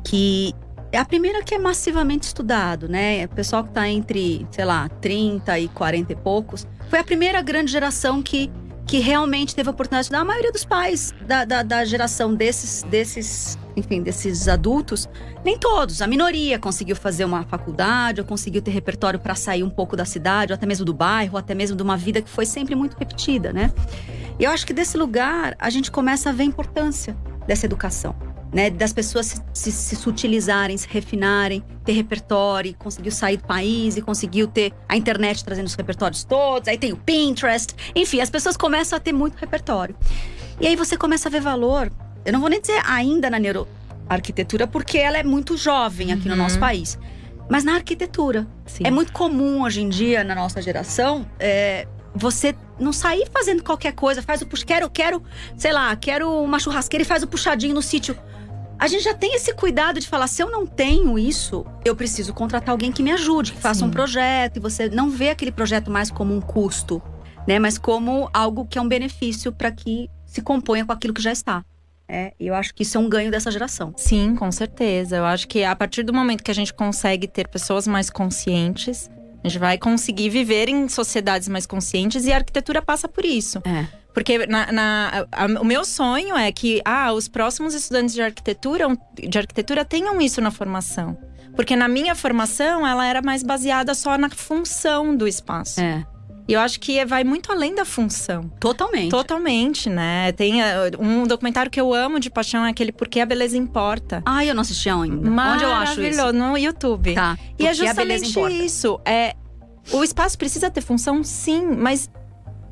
que 0.03 0.53
a 0.97 1.05
primeira 1.05 1.41
que 1.41 1.55
é 1.55 1.57
massivamente 1.57 2.23
estudado, 2.23 2.89
né? 2.89 3.25
O 3.25 3.29
pessoal 3.29 3.63
que 3.63 3.71
tá 3.71 3.87
entre, 3.87 4.45
sei 4.51 4.65
lá, 4.65 4.89
30 4.89 5.59
e 5.59 5.67
40 5.69 6.11
e 6.11 6.15
poucos, 6.17 6.67
foi 6.89 6.99
a 6.99 7.03
primeira 7.03 7.41
grande 7.41 7.71
geração 7.71 8.21
que, 8.21 8.51
que 8.85 8.99
realmente 8.99 9.55
teve 9.55 9.69
a 9.69 9.71
oportunidade 9.71 10.03
de 10.03 10.05
estudar. 10.07 10.21
A 10.21 10.25
maioria 10.25 10.51
dos 10.51 10.65
pais 10.65 11.13
da, 11.25 11.45
da, 11.45 11.63
da 11.63 11.85
geração 11.85 12.35
desses, 12.35 12.83
desses, 12.83 13.57
enfim, 13.77 14.01
desses 14.01 14.49
adultos, 14.49 15.07
nem 15.45 15.57
todos, 15.57 16.01
a 16.01 16.07
minoria 16.07 16.59
conseguiu 16.59 16.95
fazer 16.97 17.23
uma 17.23 17.43
faculdade, 17.43 18.19
ou 18.19 18.27
conseguiu 18.27 18.61
ter 18.61 18.71
repertório 18.71 19.17
para 19.19 19.33
sair 19.33 19.63
um 19.63 19.69
pouco 19.69 19.95
da 19.95 20.03
cidade, 20.03 20.51
ou 20.51 20.55
até 20.55 20.65
mesmo 20.65 20.85
do 20.85 20.93
bairro, 20.93 21.33
ou 21.33 21.39
até 21.39 21.55
mesmo 21.55 21.77
de 21.77 21.83
uma 21.83 21.95
vida 21.95 22.21
que 22.21 22.29
foi 22.29 22.45
sempre 22.45 22.75
muito 22.75 22.97
repetida, 22.97 23.53
né? 23.53 23.71
E 24.37 24.43
eu 24.43 24.51
acho 24.51 24.67
que 24.67 24.73
desse 24.73 24.97
lugar 24.97 25.55
a 25.57 25.69
gente 25.69 25.89
começa 25.89 26.29
a 26.29 26.33
ver 26.33 26.43
a 26.43 26.47
importância 26.47 27.15
dessa 27.47 27.65
educação. 27.65 28.30
Né, 28.53 28.69
das 28.69 28.91
pessoas 28.91 29.27
se, 29.27 29.41
se, 29.53 29.71
se 29.71 29.95
sutilizarem, 29.95 30.75
se 30.75 30.85
refinarem, 30.89 31.63
ter 31.85 31.93
repertório, 31.93 32.73
conseguiu 32.77 33.09
sair 33.11 33.37
do 33.37 33.45
país 33.45 33.95
e 33.95 34.01
conseguiu 34.01 34.45
ter 34.45 34.73
a 34.89 34.97
internet 34.97 35.41
trazendo 35.45 35.67
os 35.67 35.73
repertórios 35.73 36.25
todos, 36.25 36.67
aí 36.67 36.77
tem 36.77 36.91
o 36.91 36.97
Pinterest, 36.97 37.73
enfim, 37.95 38.19
as 38.19 38.29
pessoas 38.29 38.57
começam 38.57 38.97
a 38.97 38.99
ter 38.99 39.13
muito 39.13 39.35
repertório. 39.37 39.95
E 40.59 40.67
aí 40.67 40.75
você 40.75 40.97
começa 40.97 41.29
a 41.29 41.31
ver 41.31 41.39
valor, 41.39 41.89
eu 42.25 42.33
não 42.33 42.41
vou 42.41 42.49
nem 42.49 42.59
dizer 42.59 42.81
ainda 42.85 43.29
na 43.29 43.39
neuroarquitetura, 43.39 44.67
porque 44.67 44.97
ela 44.97 45.17
é 45.17 45.23
muito 45.23 45.55
jovem 45.55 46.11
aqui 46.11 46.27
no 46.27 46.31
Uhum. 46.35 46.41
nosso 46.41 46.59
país, 46.59 46.99
mas 47.49 47.63
na 47.63 47.75
arquitetura. 47.75 48.45
Sim. 48.65 48.83
É 48.85 48.91
muito 48.91 49.13
comum 49.13 49.61
hoje 49.63 49.81
em 49.81 49.87
dia, 49.87 50.25
na 50.25 50.35
nossa 50.35 50.61
geração, 50.61 51.25
é, 51.39 51.87
você 52.13 52.53
não 52.77 52.91
sair 52.91 53.29
fazendo 53.31 53.63
qualquer 53.63 53.93
coisa, 53.93 54.21
faz 54.21 54.41
o 54.41 54.45
puxa, 54.45 54.65
quero, 54.65 54.89
quero, 54.89 55.23
sei 55.55 55.71
lá, 55.71 55.95
quero 55.95 56.29
uma 56.43 56.59
churrasqueira 56.59 57.03
e 57.03 57.05
faz 57.05 57.23
o 57.23 57.27
puxadinho 57.27 57.73
no 57.73 57.81
sítio. 57.81 58.17
A 58.81 58.87
gente 58.87 59.03
já 59.03 59.13
tem 59.13 59.35
esse 59.35 59.53
cuidado 59.53 59.99
de 59.99 60.07
falar, 60.07 60.25
se 60.25 60.41
eu 60.41 60.49
não 60.49 60.65
tenho 60.65 61.19
isso, 61.19 61.63
eu 61.85 61.95
preciso 61.95 62.33
contratar 62.33 62.71
alguém 62.71 62.91
que 62.91 63.03
me 63.03 63.11
ajude, 63.11 63.53
que 63.53 63.61
faça 63.61 63.81
Sim. 63.81 63.85
um 63.85 63.91
projeto, 63.91 64.57
e 64.57 64.59
você 64.59 64.89
não 64.89 65.07
vê 65.07 65.29
aquele 65.29 65.51
projeto 65.51 65.91
mais 65.91 66.09
como 66.09 66.35
um 66.35 66.41
custo, 66.41 66.99
né, 67.47 67.59
mas 67.59 67.77
como 67.77 68.27
algo 68.33 68.65
que 68.65 68.79
é 68.79 68.81
um 68.81 68.87
benefício 68.87 69.51
para 69.51 69.71
que 69.71 70.09
se 70.25 70.41
componha 70.41 70.83
com 70.83 70.91
aquilo 70.91 71.13
que 71.13 71.21
já 71.21 71.31
está. 71.31 71.63
É, 72.09 72.33
e 72.39 72.47
eu 72.47 72.55
acho 72.55 72.73
que 72.73 72.81
isso 72.81 72.97
é 72.97 72.99
um 72.99 73.07
ganho 73.07 73.29
dessa 73.29 73.51
geração. 73.51 73.93
Sim, 73.95 74.35
com 74.35 74.51
certeza. 74.51 75.17
Eu 75.17 75.25
acho 75.25 75.47
que 75.47 75.63
a 75.63 75.75
partir 75.75 76.01
do 76.01 76.11
momento 76.11 76.43
que 76.43 76.49
a 76.49 76.55
gente 76.55 76.73
consegue 76.73 77.27
ter 77.27 77.47
pessoas 77.49 77.87
mais 77.87 78.09
conscientes, 78.09 79.11
a 79.43 79.47
gente 79.47 79.59
vai 79.59 79.77
conseguir 79.77 80.29
viver 80.29 80.69
em 80.69 80.89
sociedades 80.89 81.47
mais 81.47 81.67
conscientes 81.67 82.25
e 82.25 82.33
a 82.33 82.37
arquitetura 82.37 82.81
passa 82.81 83.07
por 83.07 83.25
isso. 83.25 83.59
É. 83.63 84.00
Porque 84.13 84.45
na, 84.45 84.71
na- 84.71 85.25
a- 85.31 85.43
a- 85.45 85.61
o 85.61 85.65
meu 85.65 85.85
sonho 85.85 86.35
é 86.35 86.51
que 86.51 86.81
ah, 86.83 87.13
os 87.13 87.27
próximos 87.27 87.73
estudantes 87.73 88.13
de 88.13 88.21
arquitetura, 88.21 88.87
de 89.17 89.37
arquitetura 89.37 89.85
tenham 89.85 90.19
isso 90.21 90.41
na 90.41 90.51
formação. 90.51 91.17
Porque 91.55 91.75
na 91.75 91.87
minha 91.87 92.15
formação, 92.15 92.85
ela 92.87 93.05
era 93.05 93.21
mais 93.21 93.43
baseada 93.43 93.93
só 93.93 94.17
na 94.17 94.29
função 94.29 95.15
do 95.15 95.27
espaço. 95.27 95.81
É. 95.81 96.05
E 96.47 96.53
eu 96.53 96.59
acho 96.59 96.79
que 96.79 97.05
vai 97.05 97.23
muito 97.23 97.51
além 97.51 97.75
da 97.75 97.85
função. 97.85 98.49
Totalmente. 98.59 99.09
Totalmente, 99.11 99.89
né? 99.89 100.31
Tem 100.33 100.61
eh, 100.61 100.91
um 100.99 101.23
documentário 101.25 101.71
que 101.71 101.79
eu 101.79 101.93
amo 101.93 102.19
de 102.19 102.29
paixão, 102.29 102.65
é 102.65 102.69
aquele 102.71 102.91
Porque 102.91 103.19
a 103.19 103.25
Beleza 103.25 103.55
Importa. 103.57 104.21
Ai, 104.25 104.49
eu 104.49 104.55
não 104.55 104.61
assisti 104.61 104.89
ainda. 104.89 105.29
Onde 105.29 105.63
eu 105.63 105.71
acho 105.73 106.01
isso? 106.01 106.33
No 106.33 106.57
YouTube. 106.57 107.13
Tá. 107.13 107.37
E 107.59 107.65
é 107.65 107.69
porque 107.69 107.73
justamente 107.85 108.39
isso. 108.65 108.99
É, 109.05 109.35
o 109.91 110.03
espaço 110.03 110.37
precisa 110.37 110.69
ter 110.69 110.81
função, 110.81 111.23
sim, 111.23 111.65
mas 111.77 112.09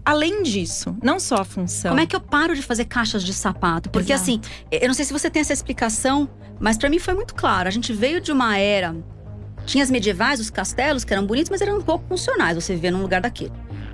além 0.05 0.43
disso, 0.43 0.95
não 1.01 1.19
só 1.19 1.35
a 1.35 1.45
função. 1.45 1.91
Como 1.91 2.01
é 2.01 2.05
que 2.05 2.15
eu 2.15 2.21
paro 2.21 2.55
de 2.55 2.61
fazer 2.61 2.85
caixas 2.85 3.23
de 3.23 3.33
sapato? 3.33 3.89
Porque 3.89 4.13
Exato. 4.13 4.31
assim, 4.31 4.41
eu 4.71 4.87
não 4.87 4.93
sei 4.93 5.05
se 5.05 5.13
você 5.13 5.29
tem 5.29 5.41
essa 5.41 5.53
explicação, 5.53 6.29
mas 6.59 6.77
para 6.77 6.89
mim 6.89 6.99
foi 6.99 7.13
muito 7.13 7.35
claro. 7.35 7.67
A 7.67 7.71
gente 7.71 7.93
veio 7.93 8.19
de 8.19 8.31
uma 8.31 8.57
era 8.57 8.95
tinha 9.65 9.83
as 9.83 9.91
medievais, 9.91 10.39
os 10.39 10.49
castelos 10.49 11.03
que 11.03 11.13
eram 11.13 11.25
bonitos, 11.25 11.49
mas 11.49 11.61
eram 11.61 11.77
um 11.77 11.81
pouco 11.81 12.03
funcionais. 12.07 12.55
Você 12.55 12.73
vivia 12.73 12.91
num 12.91 13.01
lugar 13.01 13.21
daquele. 13.21 13.51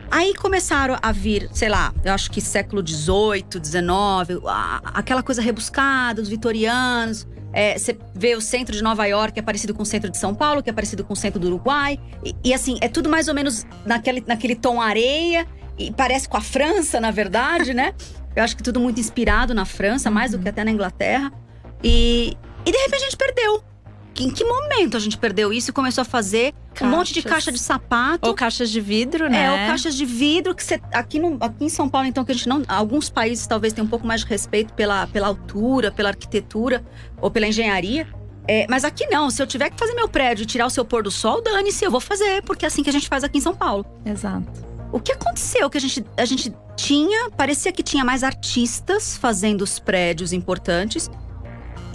Aí 0.10 0.34
começaram 0.34 0.98
a 1.02 1.12
vir, 1.12 1.50
sei 1.52 1.68
lá, 1.68 1.94
eu 2.04 2.14
acho 2.14 2.32
que 2.32 2.40
século 2.40 2.86
XVIII, 2.86 3.46
XIX, 3.62 4.42
aquela 4.86 5.22
coisa 5.22 5.42
rebuscada, 5.42 6.22
os 6.22 6.30
vitorianos. 6.30 7.28
É, 7.52 7.78
você 7.78 7.98
vê 8.14 8.36
o 8.36 8.42
centro 8.42 8.76
de 8.76 8.84
Nova 8.84 9.06
York, 9.06 9.34
que 9.34 9.40
é 9.40 9.44
parecido 9.44 9.74
com 9.74 9.84
o 9.84 9.86
centro 9.86 10.10
de 10.10 10.18
São 10.18 10.36
Paulo, 10.36 10.62
que 10.62 10.70
é 10.70 10.74
parecido 10.74 11.04
com 11.04 11.14
o 11.14 11.16
centro 11.16 11.40
do 11.40 11.48
Uruguai. 11.48 12.00
E, 12.24 12.36
e 12.44 12.54
assim, 12.54 12.78
é 12.82 12.88
tudo 12.88 13.10
mais 13.10 13.28
ou 13.28 13.34
menos 13.34 13.66
naquele, 13.86 14.24
naquele 14.26 14.56
tom 14.56 14.82
areia. 14.82 15.48
E 15.78 15.92
parece 15.92 16.28
com 16.28 16.38
a 16.38 16.42
França, 16.42 17.00
na 17.00 17.12
verdade, 17.12 17.74
né? 17.74 17.94
Eu 18.36 18.44
acho 18.44 18.56
que 18.56 18.64
tudo 18.64 18.80
muito 18.80 19.00
inspirado 19.00 19.54
na 19.54 19.66
França, 19.66 20.12
mais 20.12 20.32
do 20.32 20.40
que 20.40 20.48
até 20.48 20.64
na 20.64 20.72
Inglaterra. 20.72 21.32
E, 21.84 22.38
e 22.66 22.72
de 22.72 22.78
repente 22.78 23.02
a 23.02 23.06
gente 23.06 23.18
perdeu 23.18 23.64
em 24.18 24.30
que 24.30 24.46
momento 24.46 24.96
a 24.96 25.00
gente 25.00 25.18
perdeu 25.18 25.52
isso 25.52 25.72
e 25.72 25.74
começou 25.74 26.02
a 26.02 26.06
fazer 26.06 26.54
caixas. 26.74 26.88
um 26.88 26.98
monte 26.98 27.14
de 27.14 27.22
caixa 27.22 27.52
de 27.52 27.60
sapato? 27.60 28.28
Ou 28.28 28.34
caixas 28.34 28.70
de 28.70 28.80
vidro, 28.80 29.30
né? 29.30 29.46
É, 29.46 29.52
ou 29.52 29.58
caixas 29.58 29.96
de 29.96 30.06
vidro 30.06 30.56
que 30.56 30.64
você 30.64 30.80
aqui 30.94 31.20
no, 31.20 31.38
aqui 31.42 31.66
em 31.66 31.70
São 31.70 31.90
Paulo 31.90 32.08
então 32.08 32.24
que 32.24 32.32
a 32.32 32.36
gente 32.36 32.48
não, 32.48 32.64
alguns 32.68 33.10
países 33.10 33.46
talvez 33.46 33.74
tenham 33.74 33.86
um 33.86 33.90
pouco 33.90 34.08
mais 34.08 34.22
de 34.22 34.28
respeito 34.28 34.74
pela, 34.74 35.08
pela 35.08 35.28
altura, 35.28 35.92
pela 35.92 36.10
arquitetura 36.10 36.84
ou 37.22 37.30
pela 37.30 37.48
engenharia. 37.48 38.08
É, 38.48 38.66
mas 38.70 38.86
aqui 38.86 39.08
não, 39.08 39.30
se 39.30 39.42
eu 39.42 39.48
tiver 39.48 39.72
que 39.72 39.78
fazer 39.78 39.96
meu 39.96 40.08
prédio 40.08 40.44
e 40.44 40.46
tirar 40.46 40.68
o 40.68 40.70
seu 40.70 40.86
pôr 40.86 41.02
do 41.02 41.10
sol, 41.10 41.42
dane-se, 41.42 41.84
eu 41.84 41.90
vou 41.90 42.00
fazer, 42.00 42.44
porque 42.44 42.64
é 42.64 42.68
assim 42.68 42.84
que 42.84 42.90
a 42.90 42.94
gente 42.94 43.08
faz 43.08 43.24
aqui 43.24 43.40
em 43.40 43.42
São 43.42 43.56
Paulo. 43.56 43.86
Exato. 44.06 44.75
O 44.96 45.00
que 45.02 45.12
aconteceu? 45.12 45.70
Que 45.70 45.78
a 45.78 45.82
gente, 45.82 46.06
a 46.16 46.24
gente 46.24 46.56
tinha, 46.78 47.30
parecia 47.32 47.70
que 47.70 47.84
tinha 47.84 48.06
mais 48.06 48.24
artistas 48.24 49.18
fazendo 49.18 49.62
os 49.62 49.78
prédios 49.78 50.32
importantes 50.32 51.12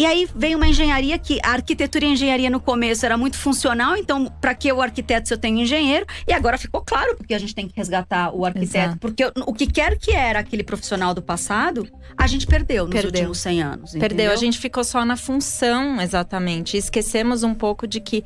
e 0.01 0.07
aí 0.07 0.27
veio 0.35 0.57
uma 0.57 0.67
engenharia 0.67 1.19
que 1.19 1.39
a 1.45 1.51
arquitetura 1.51 2.07
e 2.07 2.09
a 2.09 2.13
engenharia 2.13 2.49
no 2.49 2.59
começo 2.59 3.05
era 3.05 3.19
muito 3.19 3.37
funcional, 3.37 3.99
então 3.99 4.33
para 4.41 4.55
que 4.55 4.73
o 4.73 4.81
arquiteto 4.81 5.29
se 5.29 5.35
eu 5.35 5.37
tenho 5.37 5.59
engenheiro? 5.59 6.07
E 6.27 6.33
agora 6.33 6.57
ficou 6.57 6.81
claro 6.81 7.15
porque 7.19 7.35
a 7.35 7.39
gente 7.39 7.55
tem 7.55 7.69
que 7.69 7.77
resgatar 7.77 8.35
o 8.35 8.47
arquiteto, 8.47 8.79
Exato. 8.79 8.99
porque 8.99 9.31
o 9.47 9.53
que 9.53 9.67
quer 9.67 9.99
que 9.99 10.13
era 10.13 10.39
aquele 10.39 10.65
profissional 10.65 11.13
do 11.13 11.21
passado, 11.21 11.87
a 12.17 12.27
gente 12.27 12.47
perdeu 12.47 12.87
nos 12.87 12.95
perdeu. 12.95 13.21
últimos 13.21 13.41
100 13.41 13.63
anos. 13.63 13.91
Entendeu? 13.91 14.09
Perdeu, 14.09 14.33
a 14.33 14.37
gente 14.37 14.59
ficou 14.59 14.83
só 14.83 15.05
na 15.05 15.19
função, 15.19 16.01
exatamente. 16.01 16.79
E 16.79 16.79
esquecemos 16.79 17.43
um 17.43 17.53
pouco 17.53 17.87
de 17.87 18.01
que 18.01 18.25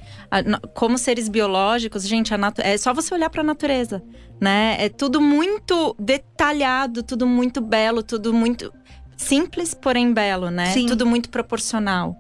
como 0.74 0.96
seres 0.96 1.28
biológicos, 1.28 2.06
gente, 2.06 2.32
é 2.58 2.78
só 2.78 2.94
você 2.94 3.12
olhar 3.12 3.30
para 3.30 3.40
a 3.40 3.44
natureza, 3.44 4.00
né? 4.40 4.76
É 4.78 4.88
tudo 4.88 5.20
muito 5.20 5.96
detalhado, 5.98 7.02
tudo 7.02 7.26
muito 7.26 7.60
belo, 7.60 8.00
tudo 8.00 8.32
muito 8.32 8.72
simples, 9.16 9.74
porém 9.74 10.12
belo, 10.12 10.50
né? 10.50 10.72
Sim. 10.72 10.86
Tudo 10.86 11.06
muito 11.06 11.28
proporcional. 11.28 12.16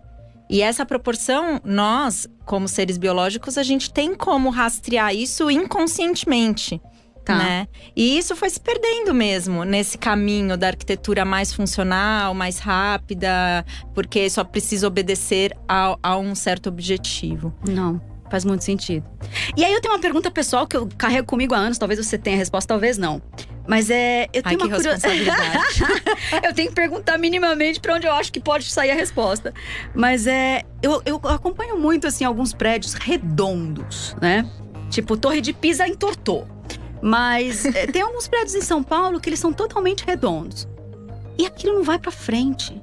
E 0.48 0.60
essa 0.62 0.84
proporção, 0.84 1.60
nós, 1.64 2.28
como 2.44 2.68
seres 2.68 2.98
biológicos, 2.98 3.56
a 3.56 3.62
gente 3.62 3.92
tem 3.92 4.14
como 4.14 4.50
rastrear 4.50 5.14
isso 5.14 5.50
inconscientemente. 5.50 6.80
Tá. 7.24 7.38
Né? 7.38 7.68
E 7.96 8.18
isso 8.18 8.36
foi 8.36 8.50
se 8.50 8.60
perdendo 8.60 9.14
mesmo 9.14 9.64
nesse 9.64 9.96
caminho 9.96 10.58
da 10.58 10.66
arquitetura 10.66 11.24
mais 11.24 11.54
funcional, 11.54 12.34
mais 12.34 12.58
rápida, 12.58 13.64
porque 13.94 14.28
só 14.28 14.44
precisa 14.44 14.86
obedecer 14.86 15.56
a, 15.66 15.96
a 16.02 16.18
um 16.18 16.34
certo 16.34 16.68
objetivo. 16.68 17.54
Não. 17.66 17.98
Faz 18.34 18.44
muito 18.44 18.64
sentido. 18.64 19.06
E 19.56 19.64
aí 19.64 19.72
eu 19.72 19.80
tenho 19.80 19.94
uma 19.94 20.00
pergunta 20.00 20.28
pessoal 20.28 20.66
que 20.66 20.76
eu 20.76 20.88
carrego 20.98 21.24
comigo 21.24 21.54
há 21.54 21.58
anos, 21.58 21.78
talvez 21.78 22.04
você 22.04 22.18
tenha 22.18 22.34
a 22.34 22.38
resposta, 22.40 22.66
talvez 22.66 22.98
não. 22.98 23.22
Mas 23.64 23.90
é. 23.90 24.24
Eu 24.32 24.42
tenho 24.42 24.60
Ai, 24.60 24.66
uma 24.66 24.74
curiosidade. 24.74 25.22
eu 26.42 26.52
tenho 26.52 26.68
que 26.70 26.74
perguntar 26.74 27.16
minimamente 27.16 27.78
para 27.78 27.94
onde 27.94 28.08
eu 28.08 28.12
acho 28.12 28.32
que 28.32 28.40
pode 28.40 28.68
sair 28.72 28.90
a 28.90 28.94
resposta. 28.96 29.54
Mas 29.94 30.26
é. 30.26 30.64
Eu, 30.82 31.00
eu 31.06 31.20
acompanho 31.28 31.78
muito, 31.78 32.08
assim, 32.08 32.24
alguns 32.24 32.52
prédios 32.52 32.94
redondos, 32.94 34.16
né? 34.20 34.44
Tipo, 34.90 35.16
Torre 35.16 35.40
de 35.40 35.52
Pisa 35.52 35.86
entortou. 35.86 36.44
Mas 37.00 37.64
é, 37.66 37.86
tem 37.86 38.02
alguns 38.02 38.26
prédios 38.26 38.56
em 38.56 38.62
São 38.62 38.82
Paulo 38.82 39.20
que 39.20 39.28
eles 39.28 39.38
são 39.38 39.52
totalmente 39.52 40.04
redondos. 40.04 40.66
E 41.38 41.46
aquilo 41.46 41.74
não 41.74 41.84
vai 41.84 42.00
para 42.00 42.10
frente. 42.10 42.82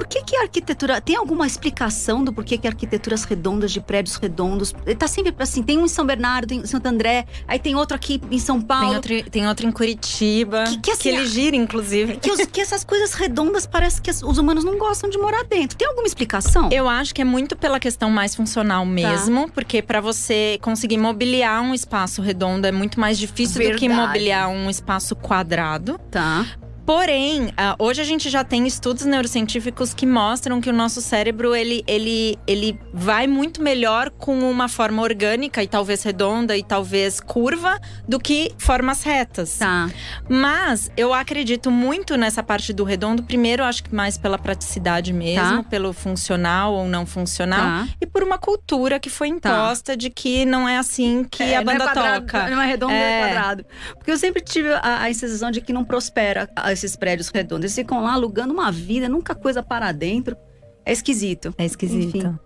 Por 0.00 0.06
que, 0.06 0.22
que 0.22 0.34
a 0.34 0.42
arquitetura. 0.44 0.98
Tem 0.98 1.14
alguma 1.14 1.46
explicação 1.46 2.24
do 2.24 2.32
porquê 2.32 2.56
que 2.56 2.66
arquiteturas 2.66 3.24
redondas 3.24 3.70
de 3.70 3.82
prédios 3.82 4.16
redondos. 4.16 4.74
Tá 4.98 5.06
sempre 5.06 5.34
assim: 5.38 5.62
tem 5.62 5.76
um 5.76 5.84
em 5.84 5.88
São 5.88 6.06
Bernardo, 6.06 6.46
tem 6.46 6.60
em 6.60 6.66
Santo 6.66 6.86
André, 6.86 7.26
aí 7.46 7.58
tem 7.58 7.76
outro 7.76 7.96
aqui 7.96 8.18
em 8.30 8.38
São 8.38 8.62
Paulo. 8.62 8.98
Tem 8.98 9.16
outro, 9.18 9.30
tem 9.30 9.46
outro 9.46 9.66
em 9.66 9.70
Curitiba. 9.70 10.64
Que, 10.64 10.78
que, 10.78 10.90
assim, 10.92 11.02
que 11.02 11.08
ele 11.10 11.26
gira, 11.26 11.54
inclusive. 11.54 12.16
Que, 12.16 12.30
os, 12.32 12.46
que, 12.46 12.62
essas 12.62 12.82
coisas 12.82 13.12
redondas 13.12 13.66
parece 13.66 14.00
que 14.00 14.10
os 14.10 14.38
humanos 14.38 14.64
não 14.64 14.78
gostam 14.78 15.10
de 15.10 15.18
morar 15.18 15.44
dentro. 15.44 15.76
Tem 15.76 15.86
alguma 15.86 16.06
explicação? 16.06 16.70
Eu 16.72 16.88
acho 16.88 17.14
que 17.14 17.20
é 17.20 17.24
muito 17.24 17.54
pela 17.54 17.78
questão 17.78 18.08
mais 18.08 18.34
funcional 18.34 18.84
tá. 18.84 18.90
mesmo, 18.90 19.48
tá. 19.48 19.52
porque 19.52 19.82
para 19.82 20.00
você 20.00 20.58
conseguir 20.62 20.96
mobiliar 20.96 21.60
um 21.60 21.74
espaço 21.74 22.22
redondo 22.22 22.66
é 22.66 22.72
muito 22.72 22.98
mais 22.98 23.18
difícil 23.18 23.58
Verdade. 23.58 23.76
do 23.76 23.80
que 23.80 23.88
mobiliar 23.94 24.48
um 24.48 24.70
espaço 24.70 25.14
quadrado. 25.14 26.00
Tá. 26.10 26.46
Porém, 26.90 27.50
uh, 27.50 27.52
hoje 27.78 28.00
a 28.00 28.04
gente 28.04 28.28
já 28.28 28.42
tem 28.42 28.66
estudos 28.66 29.06
neurocientíficos 29.06 29.94
que 29.94 30.04
mostram 30.04 30.60
que 30.60 30.68
o 30.68 30.72
nosso 30.72 31.00
cérebro 31.00 31.54
ele, 31.54 31.84
ele, 31.86 32.36
ele 32.48 32.80
vai 32.92 33.28
muito 33.28 33.62
melhor 33.62 34.10
com 34.10 34.36
uma 34.50 34.68
forma 34.68 35.00
orgânica 35.00 35.62
e 35.62 35.68
talvez 35.68 36.02
redonda 36.02 36.56
e 36.56 36.64
talvez 36.64 37.20
curva 37.20 37.78
do 38.08 38.18
que 38.18 38.50
formas 38.58 39.04
retas. 39.04 39.58
Tá. 39.58 39.88
Mas 40.28 40.90
eu 40.96 41.14
acredito 41.14 41.70
muito 41.70 42.16
nessa 42.16 42.42
parte 42.42 42.72
do 42.72 42.82
redondo. 42.82 43.22
Primeiro, 43.22 43.62
acho 43.62 43.84
que 43.84 43.94
mais 43.94 44.18
pela 44.18 44.36
praticidade 44.36 45.12
mesmo, 45.12 45.62
tá. 45.62 45.70
pelo 45.70 45.92
funcional 45.92 46.74
ou 46.74 46.88
não 46.88 47.06
funcional, 47.06 47.86
tá. 47.86 47.88
e 48.00 48.06
por 48.06 48.24
uma 48.24 48.36
cultura 48.36 48.98
que 48.98 49.08
foi 49.08 49.28
tá. 49.38 49.48
imposta 49.48 49.96
de 49.96 50.10
que 50.10 50.44
não 50.44 50.68
é 50.68 50.76
assim 50.76 51.22
que 51.22 51.44
é, 51.44 51.56
a 51.56 51.62
banda 51.62 51.78
não 51.78 51.84
é 51.84 51.94
quadrado, 51.94 52.26
toca. 52.26 52.50
Não 52.50 52.60
é 52.60 52.66
redondo, 52.66 52.92
é, 52.92 53.12
é 53.12 53.26
quadrado. 53.28 53.66
Porque 53.94 54.10
eu 54.10 54.18
sempre 54.18 54.42
tive 54.42 54.72
a, 54.72 55.06
a 55.06 55.14
sensação 55.14 55.52
de 55.52 55.60
que 55.60 55.72
não 55.72 55.84
prospera 55.84 56.50
esses 56.84 56.96
prédios 56.96 57.28
redondos. 57.28 57.64
Eles 57.64 57.74
ficam 57.74 58.02
lá 58.02 58.14
alugando 58.14 58.52
uma 58.52 58.70
vida, 58.70 59.08
nunca 59.08 59.34
coisa 59.34 59.62
para 59.62 59.92
dentro. 59.92 60.36
É 60.84 60.92
esquisito. 60.92 61.54
É 61.58 61.64
esquisito. 61.64 62.16
Enfim. 62.16 62.38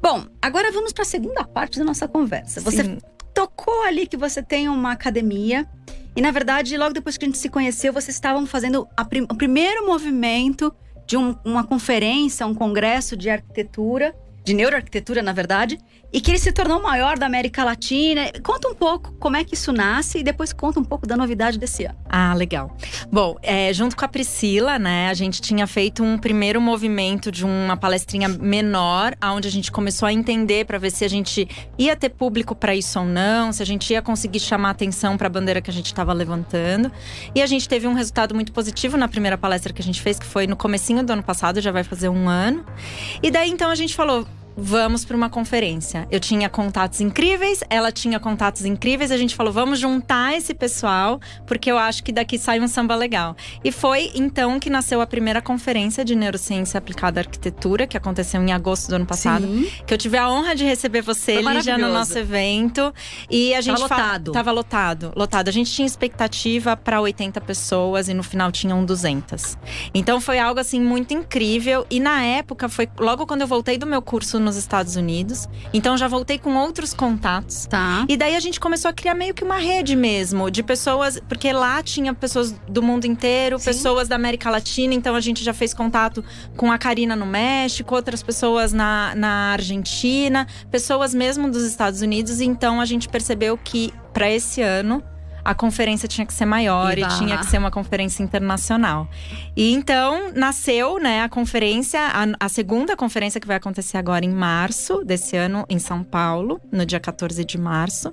Bom, 0.00 0.24
agora 0.40 0.70
vamos 0.72 0.92
para 0.92 1.02
a 1.02 1.06
segunda 1.06 1.44
parte 1.44 1.78
da 1.78 1.84
nossa 1.84 2.06
conversa. 2.06 2.60
Sim. 2.60 2.64
Você 2.64 2.98
tocou 3.34 3.82
ali 3.84 4.06
que 4.06 4.16
você 4.16 4.42
tem 4.42 4.68
uma 4.68 4.92
academia. 4.92 5.66
E 6.14 6.20
na 6.20 6.30
verdade, 6.30 6.76
logo 6.76 6.92
depois 6.92 7.16
que 7.16 7.24
a 7.24 7.28
gente 7.28 7.38
se 7.38 7.48
conheceu, 7.48 7.92
vocês 7.92 8.14
estavam 8.14 8.46
fazendo 8.46 8.86
prim 9.08 9.22
o 9.22 9.34
primeiro 9.34 9.86
movimento 9.86 10.72
de 11.06 11.16
um, 11.16 11.36
uma 11.44 11.64
conferência, 11.64 12.46
um 12.46 12.54
congresso 12.54 13.16
de 13.16 13.30
arquitetura, 13.30 14.14
de 14.44 14.54
neuroarquitetura, 14.54 15.22
na 15.22 15.32
verdade, 15.32 15.78
e 16.12 16.20
que 16.20 16.30
ele 16.30 16.38
se 16.38 16.52
tornou 16.52 16.78
o 16.78 16.82
maior 16.82 17.18
da 17.18 17.26
América 17.26 17.64
Latina. 17.64 18.30
Conta 18.42 18.68
um 18.68 18.74
pouco 18.74 19.12
como 19.18 19.36
é 19.36 19.44
que 19.44 19.54
isso 19.54 19.72
nasce 19.72 20.18
e 20.18 20.22
depois 20.22 20.52
conta 20.52 20.78
um 20.78 20.84
pouco 20.84 21.06
da 21.06 21.16
novidade 21.16 21.58
desse 21.58 21.84
ano. 21.84 21.96
Ah, 22.08 22.34
legal. 22.34 22.76
Bom, 23.10 23.36
é, 23.42 23.72
junto 23.72 23.96
com 23.96 24.04
a 24.04 24.08
Priscila, 24.08 24.78
né, 24.78 25.08
a 25.08 25.14
gente 25.14 25.40
tinha 25.40 25.66
feito 25.66 26.02
um 26.02 26.18
primeiro 26.18 26.60
movimento 26.60 27.32
de 27.32 27.44
uma 27.44 27.76
palestrinha 27.76 28.28
menor, 28.28 29.14
onde 29.24 29.48
a 29.48 29.50
gente 29.50 29.72
começou 29.72 30.06
a 30.06 30.12
entender 30.12 30.66
para 30.66 30.78
ver 30.78 30.90
se 30.90 31.04
a 31.04 31.08
gente 31.08 31.48
ia 31.78 31.96
ter 31.96 32.10
público 32.10 32.54
para 32.54 32.74
isso 32.74 32.98
ou 32.98 33.04
não, 33.06 33.52
se 33.52 33.62
a 33.62 33.66
gente 33.66 33.90
ia 33.92 34.02
conseguir 34.02 34.40
chamar 34.40 34.70
atenção 34.70 35.16
para 35.16 35.26
a 35.26 35.30
bandeira 35.30 35.62
que 35.62 35.70
a 35.70 35.72
gente 35.72 35.86
estava 35.86 36.12
levantando. 36.12 36.92
E 37.34 37.40
a 37.40 37.46
gente 37.46 37.68
teve 37.68 37.86
um 37.86 37.94
resultado 37.94 38.34
muito 38.34 38.52
positivo 38.52 38.96
na 38.96 39.08
primeira 39.08 39.38
palestra 39.38 39.72
que 39.72 39.80
a 39.80 39.84
gente 39.84 40.00
fez, 40.00 40.18
que 40.18 40.26
foi 40.26 40.46
no 40.46 40.56
comecinho 40.56 41.02
do 41.02 41.12
ano 41.12 41.22
passado, 41.22 41.60
já 41.60 41.72
vai 41.72 41.84
fazer 41.84 42.08
um 42.08 42.28
ano. 42.28 42.64
E 43.22 43.30
daí 43.30 43.50
então 43.50 43.70
a 43.70 43.74
gente 43.74 43.94
falou, 43.94 44.26
vamos 44.56 45.04
para 45.04 45.16
uma 45.16 45.30
conferência. 45.30 46.06
Eu 46.10 46.20
tinha 46.20 46.48
contatos 46.48 47.00
incríveis, 47.00 47.62
ela 47.68 47.90
tinha 47.90 48.18
contatos 48.18 48.64
incríveis. 48.64 49.10
A 49.10 49.16
gente 49.16 49.34
falou, 49.34 49.52
vamos 49.52 49.78
juntar 49.78 50.36
esse 50.36 50.54
pessoal, 50.54 51.20
porque 51.46 51.70
eu 51.70 51.78
acho 51.78 52.02
que 52.02 52.12
daqui 52.12 52.38
sai 52.38 52.60
um 52.60 52.68
samba 52.68 52.94
legal. 52.94 53.36
E 53.64 53.72
foi 53.72 54.10
então 54.14 54.58
que 54.58 54.70
nasceu 54.70 55.00
a 55.00 55.06
primeira 55.06 55.40
conferência 55.40 56.04
de 56.04 56.14
neurociência 56.14 56.78
aplicada 56.78 57.20
à 57.20 57.22
arquitetura, 57.22 57.86
que 57.86 57.96
aconteceu 57.96 58.42
em 58.42 58.52
agosto 58.52 58.88
do 58.88 58.96
ano 58.96 59.06
passado. 59.06 59.46
Sim. 59.46 59.70
Que 59.86 59.94
eu 59.94 59.98
tive 59.98 60.16
a 60.16 60.30
honra 60.30 60.54
de 60.54 60.64
receber 60.64 61.02
você, 61.02 61.40
Lígia, 61.40 61.78
no 61.78 61.92
nosso 61.92 62.18
evento. 62.18 62.92
E 63.30 63.54
a 63.54 63.60
gente 63.60 63.80
tava 63.80 63.94
lotado. 63.94 64.32
Tava 64.32 64.52
lotado, 64.52 65.12
lotado. 65.16 65.48
A 65.48 65.52
gente 65.52 65.70
tinha 65.70 65.86
expectativa 65.86 66.76
para 66.76 67.00
80 67.00 67.40
pessoas 67.40 68.08
e 68.08 68.14
no 68.14 68.22
final 68.22 68.52
tinham 68.52 68.84
200. 68.84 69.56
Então 69.94 70.20
foi 70.20 70.38
algo 70.38 70.60
assim 70.60 70.80
muito 70.80 71.14
incrível. 71.14 71.86
E 71.90 72.00
na 72.00 72.22
época 72.22 72.68
foi 72.68 72.88
logo 72.98 73.26
quando 73.26 73.42
eu 73.42 73.46
voltei 73.46 73.78
do 73.78 73.86
meu 73.86 74.02
curso 74.02 74.38
nos 74.42 74.56
Estados 74.56 74.96
Unidos. 74.96 75.48
Então 75.72 75.96
já 75.96 76.08
voltei 76.08 76.38
com 76.38 76.54
outros 76.56 76.92
contatos. 76.92 77.66
Tá. 77.66 78.04
E 78.08 78.16
daí 78.16 78.36
a 78.36 78.40
gente 78.40 78.60
começou 78.60 78.88
a 78.88 78.92
criar 78.92 79.14
meio 79.14 79.32
que 79.32 79.44
uma 79.44 79.58
rede 79.58 79.96
mesmo 79.96 80.50
de 80.50 80.62
pessoas, 80.62 81.20
porque 81.28 81.52
lá 81.52 81.82
tinha 81.82 82.12
pessoas 82.12 82.52
do 82.68 82.82
mundo 82.82 83.06
inteiro, 83.06 83.58
Sim. 83.58 83.64
pessoas 83.64 84.08
da 84.08 84.16
América 84.16 84.50
Latina, 84.50 84.94
então 84.94 85.14
a 85.14 85.20
gente 85.20 85.42
já 85.42 85.54
fez 85.54 85.72
contato 85.72 86.24
com 86.56 86.70
a 86.70 86.78
Karina 86.78 87.16
no 87.16 87.26
México, 87.26 87.94
outras 87.94 88.22
pessoas 88.22 88.72
na, 88.72 89.14
na 89.14 89.52
Argentina, 89.52 90.46
pessoas 90.70 91.14
mesmo 91.14 91.50
dos 91.50 91.62
Estados 91.64 92.02
Unidos. 92.02 92.40
Então 92.40 92.80
a 92.80 92.84
gente 92.84 93.08
percebeu 93.08 93.56
que 93.56 93.92
para 94.12 94.30
esse 94.30 94.60
ano 94.60 95.02
a 95.44 95.54
conferência 95.54 96.08
tinha 96.08 96.26
que 96.26 96.32
ser 96.32 96.44
maior 96.44 96.96
Eba. 96.96 97.06
e 97.06 97.18
tinha 97.18 97.38
que 97.38 97.46
ser 97.46 97.58
uma 97.58 97.70
conferência 97.70 98.22
internacional. 98.22 99.08
E 99.56 99.72
então 99.72 100.32
nasceu, 100.34 100.98
né, 100.98 101.22
a 101.22 101.28
conferência, 101.28 102.00
a, 102.00 102.46
a 102.46 102.48
segunda 102.48 102.96
conferência 102.96 103.40
que 103.40 103.46
vai 103.46 103.56
acontecer 103.56 103.96
agora 103.96 104.24
em 104.24 104.30
março 104.32 105.04
desse 105.04 105.36
ano 105.36 105.64
em 105.68 105.78
São 105.78 106.02
Paulo, 106.02 106.60
no 106.70 106.86
dia 106.86 107.00
14 107.00 107.44
de 107.44 107.58
março. 107.58 108.12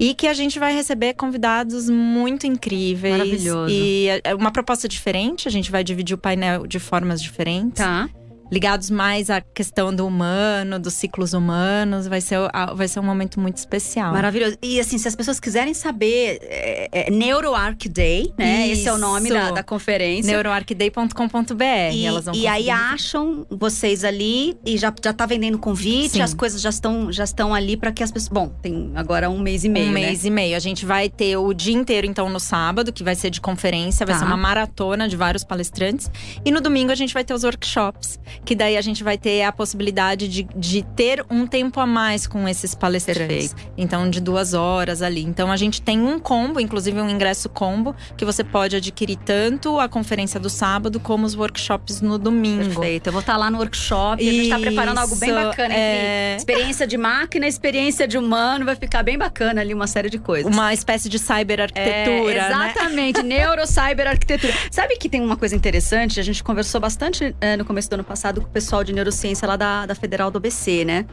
E 0.00 0.14
que 0.14 0.26
a 0.26 0.34
gente 0.34 0.58
vai 0.58 0.74
receber 0.74 1.14
convidados 1.14 1.88
muito 1.88 2.46
incríveis. 2.46 3.18
Maravilhoso. 3.18 3.72
E 3.72 4.08
é 4.24 4.34
uma 4.34 4.50
proposta 4.50 4.88
diferente, 4.88 5.46
a 5.46 5.50
gente 5.50 5.70
vai 5.70 5.84
dividir 5.84 6.14
o 6.14 6.18
painel 6.18 6.66
de 6.66 6.78
formas 6.78 7.22
diferentes 7.22 7.84
Tá. 7.84 8.08
Ligados 8.52 8.90
mais 8.90 9.30
à 9.30 9.40
questão 9.40 9.94
do 9.94 10.06
humano, 10.06 10.78
dos 10.78 10.92
ciclos 10.92 11.32
humanos. 11.32 12.06
Vai 12.06 12.20
ser, 12.20 12.38
vai 12.74 12.86
ser 12.86 13.00
um 13.00 13.02
momento 13.02 13.40
muito 13.40 13.56
especial. 13.56 14.12
Maravilhoso. 14.12 14.58
E 14.60 14.78
assim, 14.78 14.98
se 14.98 15.08
as 15.08 15.16
pessoas 15.16 15.40
quiserem 15.40 15.72
saber, 15.72 16.38
é, 16.42 16.88
é 16.92 17.10
NeuroArc 17.10 17.88
Day, 17.88 18.30
né? 18.36 18.68
Esse 18.68 18.86
é 18.86 18.92
o 18.92 18.98
nome 18.98 19.30
Isso. 19.30 19.34
da, 19.38 19.50
da 19.52 19.62
conferência. 19.62 20.30
Neuroarcday.com.br. 20.30 21.64
E, 21.92 22.04
elas 22.04 22.26
vão 22.26 22.34
e 22.34 22.46
aí 22.46 22.68
acham 22.68 23.46
vocês 23.48 24.04
ali 24.04 24.54
e 24.66 24.76
já, 24.76 24.92
já 25.02 25.12
tá 25.14 25.24
vendendo 25.24 25.58
convite, 25.58 26.12
Sim. 26.12 26.20
as 26.20 26.34
coisas 26.34 26.60
já 26.60 26.68
estão, 26.68 27.10
já 27.10 27.24
estão 27.24 27.54
ali 27.54 27.74
para 27.76 27.90
que 27.90 28.02
as 28.02 28.10
pessoas. 28.10 28.28
Bom, 28.32 28.48
tem 28.60 28.92
agora 28.94 29.30
um 29.30 29.38
mês 29.38 29.64
e 29.64 29.68
meio. 29.70 29.88
um 29.88 29.92
né? 29.92 30.00
mês 30.02 30.26
e 30.26 30.30
meio. 30.30 30.56
A 30.56 30.60
gente 30.60 30.84
vai 30.84 31.08
ter 31.08 31.38
o 31.38 31.54
dia 31.54 31.74
inteiro, 31.74 32.06
então, 32.06 32.28
no 32.28 32.38
sábado, 32.38 32.92
que 32.92 33.02
vai 33.02 33.14
ser 33.14 33.30
de 33.30 33.40
conferência, 33.40 34.04
vai 34.04 34.14
Tá. 34.14 34.18
ser 34.20 34.26
uma 34.26 34.36
maratona 34.36 35.08
de 35.08 35.16
vários 35.16 35.42
palestrantes. 35.42 36.10
E 36.44 36.50
no 36.50 36.60
domingo 36.60 36.92
a 36.92 36.94
gente 36.94 37.14
vai 37.14 37.24
ter 37.24 37.32
os 37.32 37.44
workshops, 37.44 38.20
que 38.44 38.54
daí 38.54 38.76
a 38.76 38.80
gente 38.80 39.04
vai 39.04 39.16
ter 39.16 39.42
a 39.42 39.52
possibilidade 39.52 40.26
de, 40.28 40.42
de 40.56 40.82
ter 40.96 41.24
um 41.30 41.46
tempo 41.46 41.78
a 41.80 41.86
mais 41.86 42.26
com 42.26 42.48
esses 42.48 42.74
palestrantes. 42.74 43.54
Então, 43.76 44.08
de 44.10 44.20
duas 44.20 44.54
horas 44.54 45.02
ali. 45.02 45.22
Então, 45.22 45.50
a 45.50 45.56
gente 45.56 45.80
tem 45.80 46.00
um 46.00 46.18
combo, 46.18 46.58
inclusive 46.60 47.00
um 47.00 47.08
ingresso 47.08 47.48
combo, 47.48 47.94
que 48.16 48.24
você 48.24 48.42
pode 48.42 48.76
adquirir 48.76 49.16
tanto 49.16 49.78
a 49.78 49.88
conferência 49.88 50.40
do 50.40 50.50
sábado 50.50 50.98
como 51.00 51.24
os 51.26 51.34
workshops 51.34 52.00
no 52.00 52.18
domingo. 52.18 52.64
Perfeito. 52.64 53.06
Eu 53.08 53.12
vou 53.12 53.20
estar 53.20 53.36
lá 53.36 53.50
no 53.50 53.58
workshop. 53.58 54.26
A 54.28 54.32
gente 54.32 54.48
tá 54.48 54.58
preparando 54.58 54.98
algo 54.98 55.16
bem 55.16 55.32
bacana. 55.32 55.74
é. 55.74 56.36
Experiência 56.36 56.86
de 56.86 56.96
máquina, 56.96 57.46
experiência 57.46 58.06
de 58.08 58.18
humano. 58.18 58.64
Vai 58.64 58.76
ficar 58.76 59.02
bem 59.02 59.16
bacana 59.18 59.60
ali 59.60 59.72
uma 59.72 59.86
série 59.86 60.10
de 60.10 60.18
coisas. 60.18 60.52
Uma 60.52 60.72
espécie 60.74 61.08
de 61.08 61.18
cyberarquitetura, 61.18 62.32
É, 62.32 62.48
né? 62.56 62.70
exatamente, 62.74 63.22
neurocyberarquitetura. 63.22 64.52
Sabe 64.70 64.96
que 64.96 65.08
tem 65.08 65.20
uma 65.20 65.36
coisa 65.36 65.54
interessante? 65.54 66.18
A 66.20 66.22
gente 66.22 66.42
conversou 66.42 66.80
bastante 66.80 67.34
é, 67.40 67.56
no 67.56 67.64
começo 67.64 67.88
do 67.90 67.94
ano 67.94 68.04
passado 68.04 68.31
com 68.40 68.46
o 68.46 68.50
pessoal 68.50 68.82
de 68.82 68.92
neurociência 68.92 69.46
lá 69.46 69.56
da, 69.56 69.86
da 69.86 69.94
Federal 69.94 70.30
do 70.30 70.38
ABC, 70.38 70.84
né? 70.84 71.06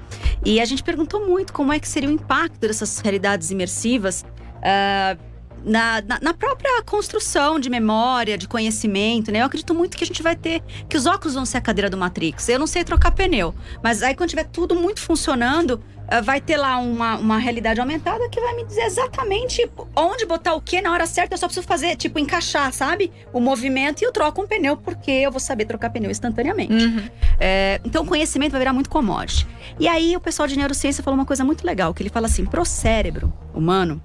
E 0.45 0.60
a 0.60 0.65
gente 0.65 0.84
perguntou 0.84 1.27
muito 1.27 1.53
como 1.53 1.73
é 1.73 1.79
que 1.79 1.88
seria 1.88 2.10
o 2.10 2.12
impacto 2.12 2.60
dessas 2.60 2.99
realidades 2.99 3.51
imersivas. 3.51 4.25
ah, 4.63 5.17
na, 5.63 6.01
na, 6.01 6.19
na 6.21 6.34
própria 6.34 6.82
construção 6.84 7.60
de 7.60 7.69
memória, 7.69 8.38
de 8.38 8.47
conhecimento, 8.47 9.32
né? 9.32 9.41
Eu 9.41 9.45
acredito 9.45 9.73
muito 9.73 9.97
que 9.97 10.03
a 10.03 10.08
gente 10.08 10.23
vai 10.23 10.36
ter. 10.36 10.62
Que 10.88 10.97
os 10.97 11.05
óculos 11.05 11.34
vão 11.34 11.45
ser 11.45 11.58
a 11.58 11.62
cadeira 11.62 11.89
do 11.89 11.97
Matrix. 11.97 12.47
Eu 12.49 12.60
não 12.60 12.67
sei 12.67 12.84
trocar 12.84 13.12
pneu, 13.12 13.53
mas 13.84 14.01
aí 14.03 14.15
quando 14.15 14.29
tiver 14.29 14.45
tudo 14.45 14.75
muito 14.75 14.99
funcionando, 15.01 15.82
vai 16.24 16.41
ter 16.41 16.58
lá 16.58 16.78
uma, 16.78 17.17
uma 17.17 17.38
realidade 17.38 17.80
aumentada 17.80 18.28
que 18.30 18.39
vai 18.39 18.56
me 18.56 18.65
dizer 18.65 18.82
exatamente 18.82 19.69
onde 19.95 20.26
botar 20.26 20.54
o 20.56 20.62
que 20.62 20.82
na 20.82 20.91
hora 20.91 21.06
certa. 21.06 21.34
Eu 21.34 21.38
só 21.38 21.48
preciso 21.48 21.67
fazer, 21.67 21.95
tipo, 21.95 22.19
encaixar, 22.19 22.74
sabe? 22.74 23.12
O 23.32 23.39
movimento 23.39 24.02
e 24.02 24.06
eu 24.06 24.12
troco 24.12 24.41
um 24.41 24.48
pneu, 24.48 24.76
porque 24.76 25.12
eu 25.12 25.32
vou 25.32 25.39
saber 25.39 25.65
trocar 25.65 25.89
pneu 25.89 26.10
instantaneamente. 26.10 26.74
Uhum. 26.74 27.10
É, 27.39 27.80
então 27.86 28.04
o 28.04 28.06
conhecimento 28.06 28.52
vai 28.52 28.60
virar 28.60 28.74
muito 28.74 28.89
commodity. 28.89 29.48
E 29.80 29.88
aí 29.88 30.15
o 30.15 30.19
pessoal 30.19 30.48
de 30.48 30.58
neurociência 30.58 31.04
falou 31.04 31.17
uma 31.17 31.26
coisa 31.26 31.43
muito 31.43 31.65
legal, 31.65 31.93
que 31.93 32.02
ele 32.02 32.10
fala 32.10 32.28
assim, 32.28 32.45
pro 32.45 32.65
cérebro 32.65 33.32
humano, 33.54 34.02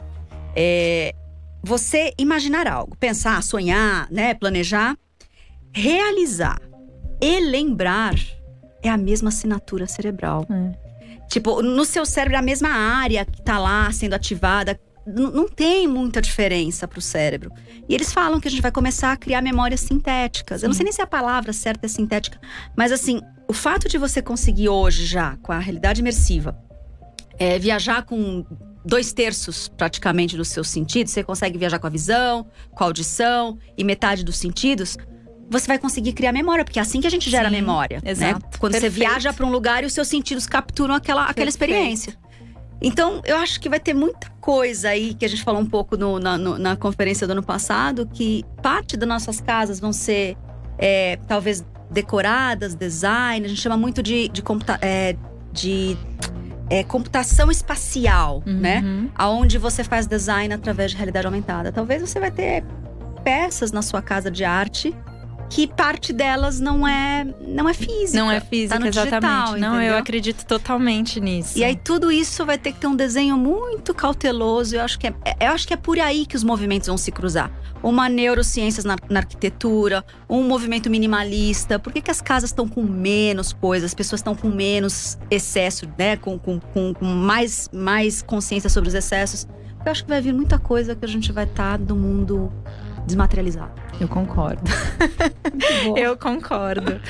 é, 0.55 1.15
você 1.63 2.13
imaginar 2.19 2.69
algo, 2.69 2.97
pensar, 2.97 3.43
sonhar, 3.43 4.07
né, 4.11 4.35
planejar, 4.35 4.97
realizar 5.73 6.61
e 7.21 7.41
lembrar 7.41 8.15
é 8.83 8.91
a 8.91 8.97
mesma 8.99 9.31
assinatura 9.31 9.87
cerebral. 9.87 10.47
Tipo, 11.29 11.63
no 11.63 11.85
seu 11.85 12.05
cérebro 12.07 12.37
é 12.37 12.39
a 12.39 12.43
mesma 12.43 12.69
área 12.69 13.25
que 13.25 13.43
tá 13.43 13.59
lá 13.59 13.91
sendo 13.93 14.15
ativada. 14.15 14.79
Não 15.07 15.49
tem 15.49 15.87
muita 15.87 16.23
diferença 16.23 16.89
pro 16.89 17.01
cérebro. 17.01 17.51
E 17.89 17.95
eles 17.95 18.13
falam 18.13 18.41
que 18.41 18.49
a 18.49 18.51
gente 18.51 18.63
vai 18.63 18.73
começar 18.73 19.13
a 19.13 19.17
criar 19.17 19.43
memórias 19.43 19.81
sintéticas. 19.81 20.63
Eu 20.63 20.69
não 20.69 20.75
sei 20.75 20.85
nem 20.85 20.93
se 20.93 21.03
a 21.03 21.07
palavra 21.07 21.53
certa 21.53 21.87
é 21.87 21.89
sintética, 21.89 22.41
mas 22.75 22.91
assim, 22.91 23.21
o 23.47 23.53
fato 23.53 23.89
de 23.89 23.99
você 23.99 24.23
conseguir 24.23 24.71
hoje 24.71 25.05
já, 25.05 25.37
com 25.43 25.53
a 25.53 25.59
realidade 25.59 26.01
imersiva, 26.01 26.59
é, 27.39 27.59
viajar 27.59 28.03
com 28.03 28.45
dois 28.85 29.13
terços 29.13 29.69
praticamente 29.69 30.37
dos 30.37 30.49
seus 30.49 30.69
sentidos, 30.69 31.13
você 31.13 31.25
consegue 31.25 31.59
viajar 31.59 31.79
com 31.79 31.87
a 31.87 31.91
visão, 31.91 32.47
com 32.71 32.85
a 32.85 32.87
audição 32.87 33.59
e 33.77 33.85
metade 33.85 34.25
dos 34.25 34.37
sentidos. 34.37 34.97
Você 35.51 35.67
vai 35.67 35.79
conseguir 35.79 36.13
criar 36.13 36.33
memória, 36.33 36.65
porque 36.65 36.79
é 36.79 36.83
assim 36.83 37.01
que 37.01 37.07
a 37.07 37.11
gente 37.11 37.29
gera 37.31 37.49
Sim, 37.49 37.55
memória. 37.57 38.01
né? 38.05 38.11
exato. 38.11 38.59
Quando 38.59 38.73
você 38.75 38.81
Perfeito. 38.81 39.09
viaja 39.11 39.33
para 39.33 39.45
um 39.47 39.51
lugar 39.51 39.83
e 39.83 39.87
os 39.87 39.93
seus 39.93 40.09
sentidos 40.09 40.47
capturam 40.47 40.95
aquela, 40.95 41.23
aquela 41.23 41.35
Perfeito. 41.35 41.49
experiência. 41.51 42.15
Então, 42.83 43.23
eu 43.25 43.37
acho 43.37 43.61
que 43.61 43.69
vai 43.69 43.79
ter 43.81 43.95
muita 43.95 44.29
coisa 44.41 44.89
aí 44.91 45.15
que 45.15 45.25
a 45.25 45.29
gente 45.29 45.43
falou 45.43 45.61
um 45.61 45.67
pouco 45.67 45.97
no- 45.97 46.19
na, 46.19 46.37
no- 46.37 46.59
na 46.59 46.77
conferência 46.77 47.27
do 47.27 47.31
ano 47.33 47.43
passado, 47.43 48.07
que 48.13 48.45
parte 48.63 48.97
das 48.97 49.09
nossas 49.09 49.41
casas 49.41 49.79
vão 49.81 49.93
ser 49.93 50.37
é, 50.77 51.17
talvez 51.29 51.65
decoradas, 51.91 52.75
design, 52.75 53.47
a 53.47 53.49
gente 53.49 53.61
chama 53.61 53.77
muito 53.77 54.03
de, 54.03 54.29
de, 54.29 54.43
computa- 54.43 54.79
é, 54.83 55.15
de 55.53 55.97
é, 56.69 56.83
computação 56.83 57.49
espacial, 57.51 58.43
né? 58.45 58.81
Uhum. 58.85 59.09
Aonde 59.15 59.57
você 59.57 59.85
faz 59.85 60.07
design 60.07 60.53
através 60.53 60.91
de 60.91 60.97
realidade 60.97 61.27
aumentada. 61.27 61.71
Talvez 61.71 62.03
você 62.03 62.19
vai 62.19 62.31
ter 62.33 62.65
peças 63.23 63.71
na 63.71 63.83
sua 63.83 64.03
casa 64.03 64.31
de 64.31 64.45
arte 64.45 64.95
que 65.51 65.67
parte 65.67 66.13
delas 66.13 66.59
não 66.59 66.87
é 66.87 67.25
não 67.47 67.69
é 67.69 67.75
física. 67.75 68.19
Não 68.19 68.31
é 68.31 68.41
física, 68.41 68.75
Tá 68.79 68.85
no 68.85 68.91
digital, 68.91 69.07
exatamente. 69.19 69.61
Não, 69.61 69.75
eu 69.75 69.81
entendeu? 69.83 69.99
acredito 69.99 70.47
totalmente 70.47 71.21
nisso. 71.21 71.57
E 71.59 71.63
aí 71.65 71.77
tudo 71.77 72.11
isso 72.11 72.45
vai 72.45 72.59
ter 72.59 72.73
que 72.73 72.81
ter 72.81 72.87
um 72.87 72.97
desenho 72.97 73.37
muito 73.37 73.95
cauteloso. 73.95 74.75
Eu 74.77 74.81
acho 74.83 74.99
que 74.99 75.07
é, 75.07 75.15
é- 75.25 75.47
eu 75.49 75.53
acho 75.53 75.67
que 75.67 75.75
é 75.75 75.77
por 75.77 75.99
aí 76.01 76.27
que 76.27 76.35
os 76.37 76.43
movimentos 76.43 76.89
vão 76.89 76.97
se 76.97 77.13
cruzar. 77.13 77.51
Uma 77.83 78.09
neurociências 78.09 78.85
na, 78.85 78.97
na 79.11 79.21
arquitetura, 79.21 80.05
um 80.29 80.43
movimento 80.43 80.89
minimalista. 80.89 81.79
Por 81.79 81.93
que, 81.93 82.01
que 82.01 82.11
as 82.11 82.21
casas 82.21 82.51
estão 82.51 82.67
com 82.67 82.83
menos 82.83 83.53
coisas, 83.53 83.91
as 83.91 83.95
pessoas 83.95 84.21
estão 84.21 84.35
com 84.35 84.49
menos 84.49 85.19
excesso, 85.31 85.87
né? 85.99 86.17
Com, 86.17 86.39
com, 86.39 86.59
com, 86.59 86.95
com 86.95 87.05
mais, 87.05 87.69
mais 87.73 88.23
consciência 88.23 88.71
sobre 88.71 88.89
os 88.89 88.95
excessos. 88.95 89.47
Eu 89.85 89.93
acho 89.93 90.03
que 90.03 90.09
vai 90.09 90.21
vir 90.23 90.33
muita 90.33 90.59
coisa 90.59 90.95
que 90.97 91.05
a 91.05 91.09
gente 91.09 91.31
vai 91.31 91.45
estar 91.45 91.77
do 91.77 91.95
mundo 91.95 92.51
desmaterializado. 93.07 93.73
Eu 94.01 94.09
concordo. 94.09 94.63
Eu 95.97 96.17
concordo. 96.17 97.01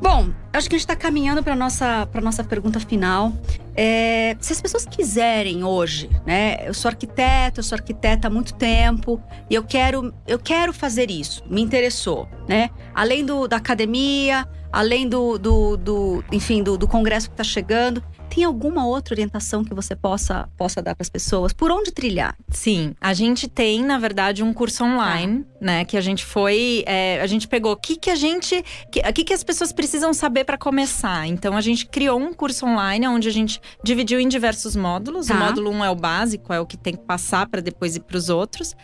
Bom, 0.00 0.30
acho 0.52 0.68
que 0.68 0.74
a 0.74 0.78
gente 0.78 0.84
está 0.84 0.96
caminhando 0.96 1.44
para 1.44 1.54
nossa 1.54 2.06
para 2.10 2.20
nossa 2.20 2.42
pergunta 2.42 2.80
final. 2.80 3.32
É, 3.76 4.36
se 4.40 4.52
as 4.52 4.60
pessoas 4.60 4.84
quiserem 4.84 5.62
hoje, 5.62 6.10
né? 6.26 6.56
Eu 6.66 6.74
sou 6.74 6.88
arquiteto, 6.88 7.60
eu 7.60 7.64
sou 7.64 7.76
arquiteta 7.76 8.26
há 8.26 8.30
muito 8.30 8.52
tempo 8.54 9.22
e 9.48 9.54
eu 9.54 9.62
quero 9.62 10.12
eu 10.26 10.40
quero 10.40 10.72
fazer 10.72 11.08
isso. 11.08 11.44
Me 11.48 11.62
interessou, 11.62 12.28
né? 12.48 12.70
Além 12.92 13.24
do, 13.24 13.46
da 13.46 13.58
academia, 13.58 14.46
além 14.72 15.08
do, 15.08 15.38
do, 15.38 15.76
do 15.76 16.24
enfim 16.32 16.64
do, 16.64 16.76
do 16.76 16.88
congresso 16.88 17.28
que 17.28 17.34
está 17.34 17.44
chegando, 17.44 18.02
tem 18.34 18.44
alguma 18.44 18.86
outra 18.86 19.14
orientação 19.14 19.62
que 19.64 19.74
você 19.74 19.94
possa 19.94 20.48
possa 20.56 20.80
dar 20.80 20.94
para 20.94 21.02
as 21.02 21.10
pessoas? 21.10 21.52
Por 21.52 21.70
onde 21.70 21.90
trilhar? 21.92 22.34
Sim, 22.48 22.94
a 23.00 23.12
gente 23.12 23.48
tem, 23.48 23.82
na 23.84 23.98
verdade, 23.98 24.42
um 24.42 24.52
curso 24.54 24.84
online, 24.84 25.44
né? 25.60 25.84
Que 25.84 25.96
a 25.96 26.00
gente 26.00 26.24
foi. 26.24 26.82
é, 26.86 27.20
a 27.20 27.26
gente 27.26 27.46
pegou 27.46 27.72
o 27.72 27.76
que, 27.76 27.96
que 27.96 28.10
a 28.10 28.14
gente. 28.14 28.64
que- 28.90 29.00
O 29.00 29.12
que, 29.12 29.24
que 29.24 29.34
as 29.34 29.44
pessoas 29.44 29.72
precisam 29.72 30.14
saber 30.14 30.44
para 30.44 30.56
começar. 30.56 31.26
Então, 31.26 31.56
a 31.56 31.60
gente 31.60 31.84
criou 31.86 32.18
um 32.18 32.32
curso 32.32 32.64
online 32.66 33.06
onde 33.06 33.28
a 33.28 33.32
gente 33.32 33.60
dividiu 33.84 34.18
em 34.18 34.28
diversos 34.28 34.74
módulos. 34.76 35.26
Tá. 35.26 35.34
O 35.34 35.38
módulo 35.38 35.70
1 35.70 35.74
um 35.76 35.84
é 35.84 35.90
o 35.90 35.94
básico, 35.94 36.52
é 36.52 36.60
o 36.60 36.66
que 36.66 36.76
tem 36.76 36.94
que 36.94 37.02
passar 37.04 37.46
para 37.48 37.60
depois 37.60 37.96
ir 37.96 38.00
para 38.00 38.16
os 38.16 38.28
outros. 38.28 38.74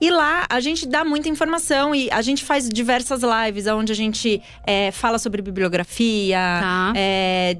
E 0.00 0.10
lá 0.10 0.46
a 0.48 0.58
gente 0.58 0.86
dá 0.88 1.04
muita 1.04 1.28
informação 1.28 1.94
e 1.94 2.10
a 2.10 2.22
gente 2.22 2.42
faz 2.44 2.68
diversas 2.68 3.20
lives 3.22 3.66
onde 3.68 3.92
a 3.92 3.94
gente 3.94 4.40
é, 4.66 4.90
fala 4.90 5.18
sobre 5.18 5.40
bibliografia, 5.42 6.36
Tá. 6.60 6.92
é, 6.96 7.56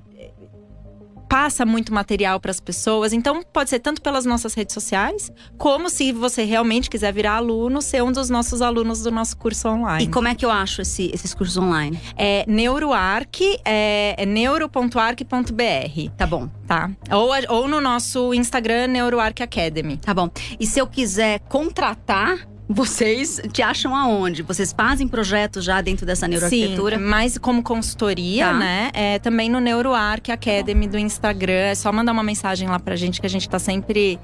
passa 1.32 1.64
muito 1.64 1.94
material 1.94 2.38
para 2.38 2.50
as 2.50 2.60
pessoas. 2.60 3.10
Então, 3.14 3.42
pode 3.42 3.70
ser 3.70 3.78
tanto 3.78 4.02
pelas 4.02 4.26
nossas 4.26 4.52
redes 4.52 4.74
sociais, 4.74 5.32
como 5.56 5.88
se 5.88 6.12
você 6.12 6.44
realmente 6.44 6.90
quiser 6.90 7.10
virar 7.10 7.36
aluno, 7.36 7.80
ser 7.80 8.02
um 8.02 8.12
dos 8.12 8.28
nossos 8.28 8.60
alunos 8.60 9.02
do 9.02 9.10
nosso 9.10 9.34
curso 9.38 9.66
online. 9.66 10.04
E 10.04 10.08
como 10.08 10.28
é 10.28 10.34
que 10.34 10.44
eu 10.44 10.50
acho 10.50 10.82
esse- 10.82 11.10
esses 11.14 11.32
cursos 11.32 11.56
online? 11.56 11.98
É 12.18 12.44
NeuroArc, 12.46 13.40
é, 13.64 14.14
é 14.18 14.26
neuro.arc.br, 14.26 16.10
Tá 16.18 16.26
bom. 16.26 16.50
tá? 16.66 16.90
Ou, 17.10 17.30
ou 17.48 17.66
no 17.66 17.80
nosso 17.80 18.34
Instagram, 18.34 18.88
NeuroArc 18.88 19.40
Academy. 19.42 19.96
Tá 19.96 20.12
bom. 20.12 20.28
E 20.60 20.66
se 20.66 20.78
eu 20.78 20.86
quiser 20.86 21.40
contratar 21.48 22.46
vocês 22.68 23.40
te 23.52 23.60
acham 23.62 23.94
aonde? 23.94 24.42
Vocês 24.42 24.72
fazem 24.72 25.06
projetos 25.06 25.64
já 25.64 25.80
dentro 25.80 26.06
dessa 26.06 26.26
neuroarquitetura? 26.28 26.96
Sim, 26.96 27.02
mais 27.04 27.36
como 27.38 27.62
consultoria, 27.62 28.46
Tá. 28.46 28.52
né? 28.54 28.90
É, 28.94 29.18
também 29.18 29.50
no 29.50 29.60
NeuroArc 29.60 30.30
Academy 30.30 30.86
do 30.86 30.98
Instagram. 30.98 31.52
É 31.52 31.74
só 31.74 31.92
mandar 31.92 32.12
uma 32.12 32.22
mensagem 32.22 32.68
lá 32.68 32.78
pra 32.78 32.96
gente 32.96 33.20
que 33.20 33.26
a 33.26 33.30
gente 33.30 33.48
tá 33.48 33.58
sempre. 33.58 34.18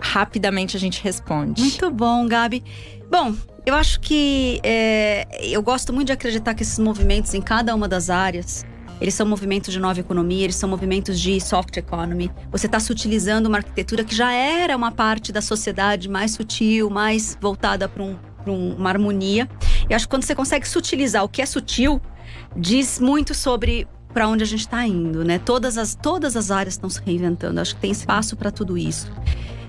Rapidamente 0.00 0.76
a 0.76 0.80
gente 0.80 1.02
responde. 1.02 1.62
Muito 1.62 1.90
bom, 1.90 2.26
Gabi. 2.26 2.62
Bom, 3.10 3.34
eu 3.64 3.74
acho 3.74 4.00
que 4.00 4.60
é, 4.62 5.26
eu 5.40 5.62
gosto 5.62 5.92
muito 5.92 6.08
de 6.08 6.12
acreditar 6.12 6.52
que 6.52 6.62
esses 6.62 6.78
movimentos 6.78 7.32
em 7.32 7.40
cada 7.40 7.74
uma 7.74 7.86
das 7.88 8.10
áreas, 8.10 8.66
eles 9.00 9.14
são 9.14 9.26
movimentos 9.26 9.72
de 9.72 9.80
nova 9.80 9.98
economia, 10.00 10.44
eles 10.44 10.56
são 10.56 10.68
movimentos 10.68 11.18
de 11.20 11.40
soft 11.40 11.76
economy. 11.76 12.30
Você 12.50 12.66
está 12.66 12.78
sutilizando 12.80 13.48
uma 13.48 13.58
arquitetura 13.58 14.04
que 14.04 14.14
já 14.14 14.32
era 14.32 14.76
uma 14.76 14.90
parte 14.92 15.32
da 15.32 15.40
sociedade 15.42 16.08
mais 16.08 16.32
sutil, 16.32 16.88
mais 16.90 17.36
voltada 17.40 17.88
para 17.88 18.02
um, 18.02 18.16
um- 18.46 18.74
uma 18.76 18.88
harmonia. 18.90 19.48
Eu 19.88 19.96
acho 19.96 20.06
que 20.06 20.10
quando 20.10 20.22
você 20.24 20.34
consegue 20.34 20.66
sutilizar 20.68 21.24
o 21.24 21.28
que 21.28 21.42
é 21.42 21.46
sutil, 21.46 22.00
diz 22.56 22.98
muito 23.00 23.34
sobre 23.34 23.86
para 24.12 24.28
onde 24.28 24.44
a 24.44 24.46
gente 24.46 24.60
está 24.60 24.86
indo, 24.86 25.24
né? 25.24 25.40
Todas 25.40 25.76
as, 25.76 25.96
todas 25.96 26.36
as 26.36 26.52
áreas 26.52 26.74
estão 26.74 26.88
se 26.88 27.00
reinventando. 27.04 27.60
Acho 27.60 27.74
que 27.74 27.80
tem 27.80 27.90
espaço 27.90 28.36
para 28.36 28.50
tudo 28.52 28.78
isso. 28.78 29.10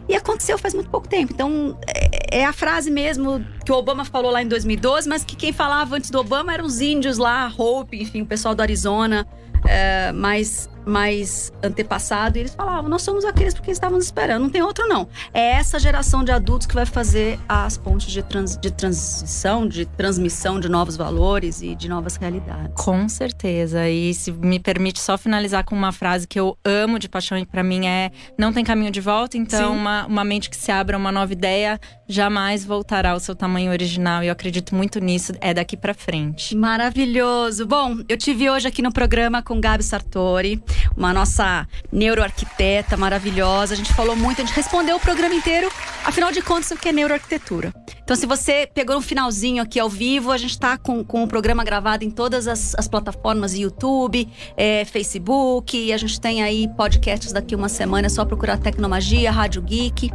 E 0.08 0.16
aconteceu 0.16 0.58
faz 0.58 0.74
muito 0.74 0.90
pouco 0.90 1.08
tempo. 1.08 1.34
Então, 1.34 1.78
é, 1.88 2.40
é 2.40 2.46
a 2.46 2.54
frase 2.54 2.92
mesmo 2.92 3.44
que 3.66 3.72
o 3.72 3.76
Obama 3.76 4.06
falou 4.06 4.32
lá 4.32 4.42
em 4.42 4.48
2012, 4.48 5.10
mas 5.10 5.24
que 5.24 5.36
quem 5.36 5.52
falava 5.52 5.96
antes 5.96 6.10
do 6.10 6.20
Obama 6.20 6.54
eram 6.54 6.66
os 6.66 6.82
índios 6.82 7.18
lá, 7.18 7.52
Hope, 7.58 8.02
enfim, 8.02 8.22
o 8.22 8.26
pessoal 8.26 8.54
do 8.54 8.62
Arizona, 8.62 9.28
é, 9.68 10.12
mais, 10.12 10.70
mais 10.86 11.52
antepassado. 11.64 12.38
E 12.38 12.42
eles 12.42 12.56
falavam: 12.56 12.90
nós 12.90 13.02
somos 13.02 13.26
aqueles 13.26 13.54
porque 13.54 13.72
estávamos 13.72 14.06
esperando, 14.06 14.44
não 14.44 14.50
tem 14.50 14.62
outro 14.62 14.88
não. 14.88 15.08
É 15.34 15.54
essa 15.54 15.80
geração 15.80 16.24
de 16.24 16.32
adultos 16.32 16.68
que 16.68 16.76
vai 16.76 16.86
fazer 16.86 17.40
as 17.48 17.78
pontes 17.78 18.12
de, 18.12 18.22
trans, 18.24 18.58
de 18.58 18.72
transição, 18.72 19.68
de 19.68 19.86
transmissão 19.86 20.60
de 20.60 20.70
novos 20.70 20.96
valores 20.96 21.62
e 21.62 21.76
de 21.76 21.90
novas 21.90 22.16
realidades. 22.16 22.74
Com 22.76 23.08
certeza. 23.10 23.90
E 23.90 24.14
se 24.14 24.32
me 24.32 24.60
permite 24.60 25.00
só 25.00 25.18
finalizar 25.18 25.64
com 25.64 25.76
uma 25.76 25.92
frase 25.92 26.28
que 26.28 26.40
eu 26.40 26.58
amo 26.64 27.00
de 27.00 27.10
paixão 27.10 27.38
e 27.38 27.46
pra 27.46 27.64
mim 27.64 27.86
é: 27.88 28.12
não 28.38 28.54
tem 28.54 28.64
caminho 28.64 28.92
de 28.92 29.02
volta. 29.02 29.38
Então, 29.38 29.74
Sim. 29.74 29.80
uma, 29.80 30.06
uma 30.06 30.24
mente 30.24 30.50
que 30.50 30.58
se 30.58 30.72
abra 30.72 30.98
uma 30.98 31.12
nova 31.12 31.34
ideia 31.34 31.80
jamais 32.08 32.64
voltará 32.64 33.12
ao 33.12 33.20
seu 33.20 33.36
tamanho 33.36 33.72
original. 33.72 34.24
E 34.24 34.28
eu 34.28 34.32
acredito 34.32 34.76
muito 34.76 35.00
nisso. 35.00 35.34
É 35.42 35.54
daqui 35.54 35.76
pra 35.76 35.94
frente. 35.94 36.56
Maravilhoso. 36.56 37.66
Bom, 37.66 37.98
eu 38.08 38.18
tive 38.18 38.50
hoje 38.50 38.68
aqui 38.68 38.82
no 38.82 38.92
programa 38.92 39.42
com 39.42 39.60
Gabi 39.60 39.84
Sartori, 39.84 40.62
uma 40.96 41.14
nossa 41.14 41.68
neuroarquiteta 41.92 42.98
maravilhosa. 42.98 43.74
A 43.74 43.78
gente 43.78 43.94
falou 43.94 44.16
muito, 44.16 44.42
a 44.42 44.46
gente 44.46 44.56
respondeu 44.56 44.98
o 44.98 45.00
programa 45.00 45.34
inteiro. 45.34 45.72
Afinal 46.06 46.32
de 46.32 46.42
contas, 46.42 46.72
o 46.72 46.78
que 46.78 46.90
é 46.90 46.92
neuroarquitetura? 46.92 47.74
Então, 48.04 48.16
se 48.16 48.28
você 48.28 48.70
pegou 48.72 48.96
um 48.96 49.02
finalzinho 49.02 49.64
aqui 49.64 49.80
ao 49.80 49.90
vivo, 49.90 50.32
a 50.32 50.38
gente 50.38 50.52
está 50.52 50.78
com, 50.78 51.04
com 51.04 51.24
o 51.24 51.28
programa 51.28 51.64
gravado 51.64 52.04
em 52.04 52.12
todas 52.12 52.48
as, 52.48 52.76
as 52.76 52.88
plataformas 52.88 53.56
YouTube, 53.56 54.30
é, 54.56 54.86
Facebook. 54.86 55.92
A 55.92 55.98
gente 55.98 56.22
tem 56.22 56.44
aí 56.44 56.68
podcasts 56.78 57.34
daqui 57.34 57.56
uma 57.56 57.68
semana. 57.68 58.06
É 58.06 58.10
só 58.10 58.24
procurar 58.24 58.60
Tecnomagia, 58.60 59.32
Rádio 59.32 59.64
Geek. 59.64 60.12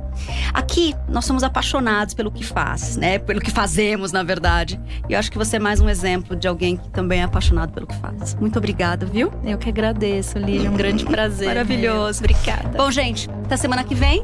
Aqui, 0.55 0.95
nós 1.09 1.25
somos 1.25 1.43
apaixonados 1.43 2.15
pelo 2.15 2.31
que 2.31 2.45
faz, 2.45 2.97
né? 2.97 3.19
Pelo 3.19 3.41
que 3.41 3.51
fazemos, 3.51 4.13
na 4.13 4.23
verdade. 4.23 4.81
E 5.09 5.15
eu 5.15 5.19
acho 5.19 5.33
que 5.33 5.39
você 5.39 5.57
é 5.57 5.59
mais 5.59 5.81
um 5.81 5.89
exemplo 5.89 6.37
de 6.37 6.47
alguém 6.47 6.77
que 6.77 6.91
também 6.91 7.21
é 7.21 7.25
apaixonado 7.25 7.73
pelo 7.73 7.89
que 7.89 7.97
faz. 7.97 8.37
Muito 8.37 8.57
obrigada, 8.57 9.05
viu? 9.05 9.33
Eu 9.45 9.59
que 9.59 9.69
agradeço, 9.69 10.39
Lígia. 10.51 10.71
Um 10.71 10.77
grande 10.77 11.05
prazer. 11.05 11.49
Maravilhoso. 11.49 12.23
mesmo. 12.23 12.37
Obrigada. 12.37 12.77
Bom, 12.77 12.91
gente, 12.91 13.29
até 13.45 13.57
semana 13.57 13.85
que 13.85 13.95
vem, 13.95 14.23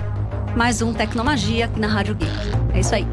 mais 0.57 0.83
um 0.83 0.93
Tecnomagia 0.93 1.67
aqui 1.67 1.81
na 1.81 1.87
Rádio 1.89 2.15
Geek. 2.15 2.33
É 2.75 2.81
isso 2.81 2.95
aí. 2.95 3.07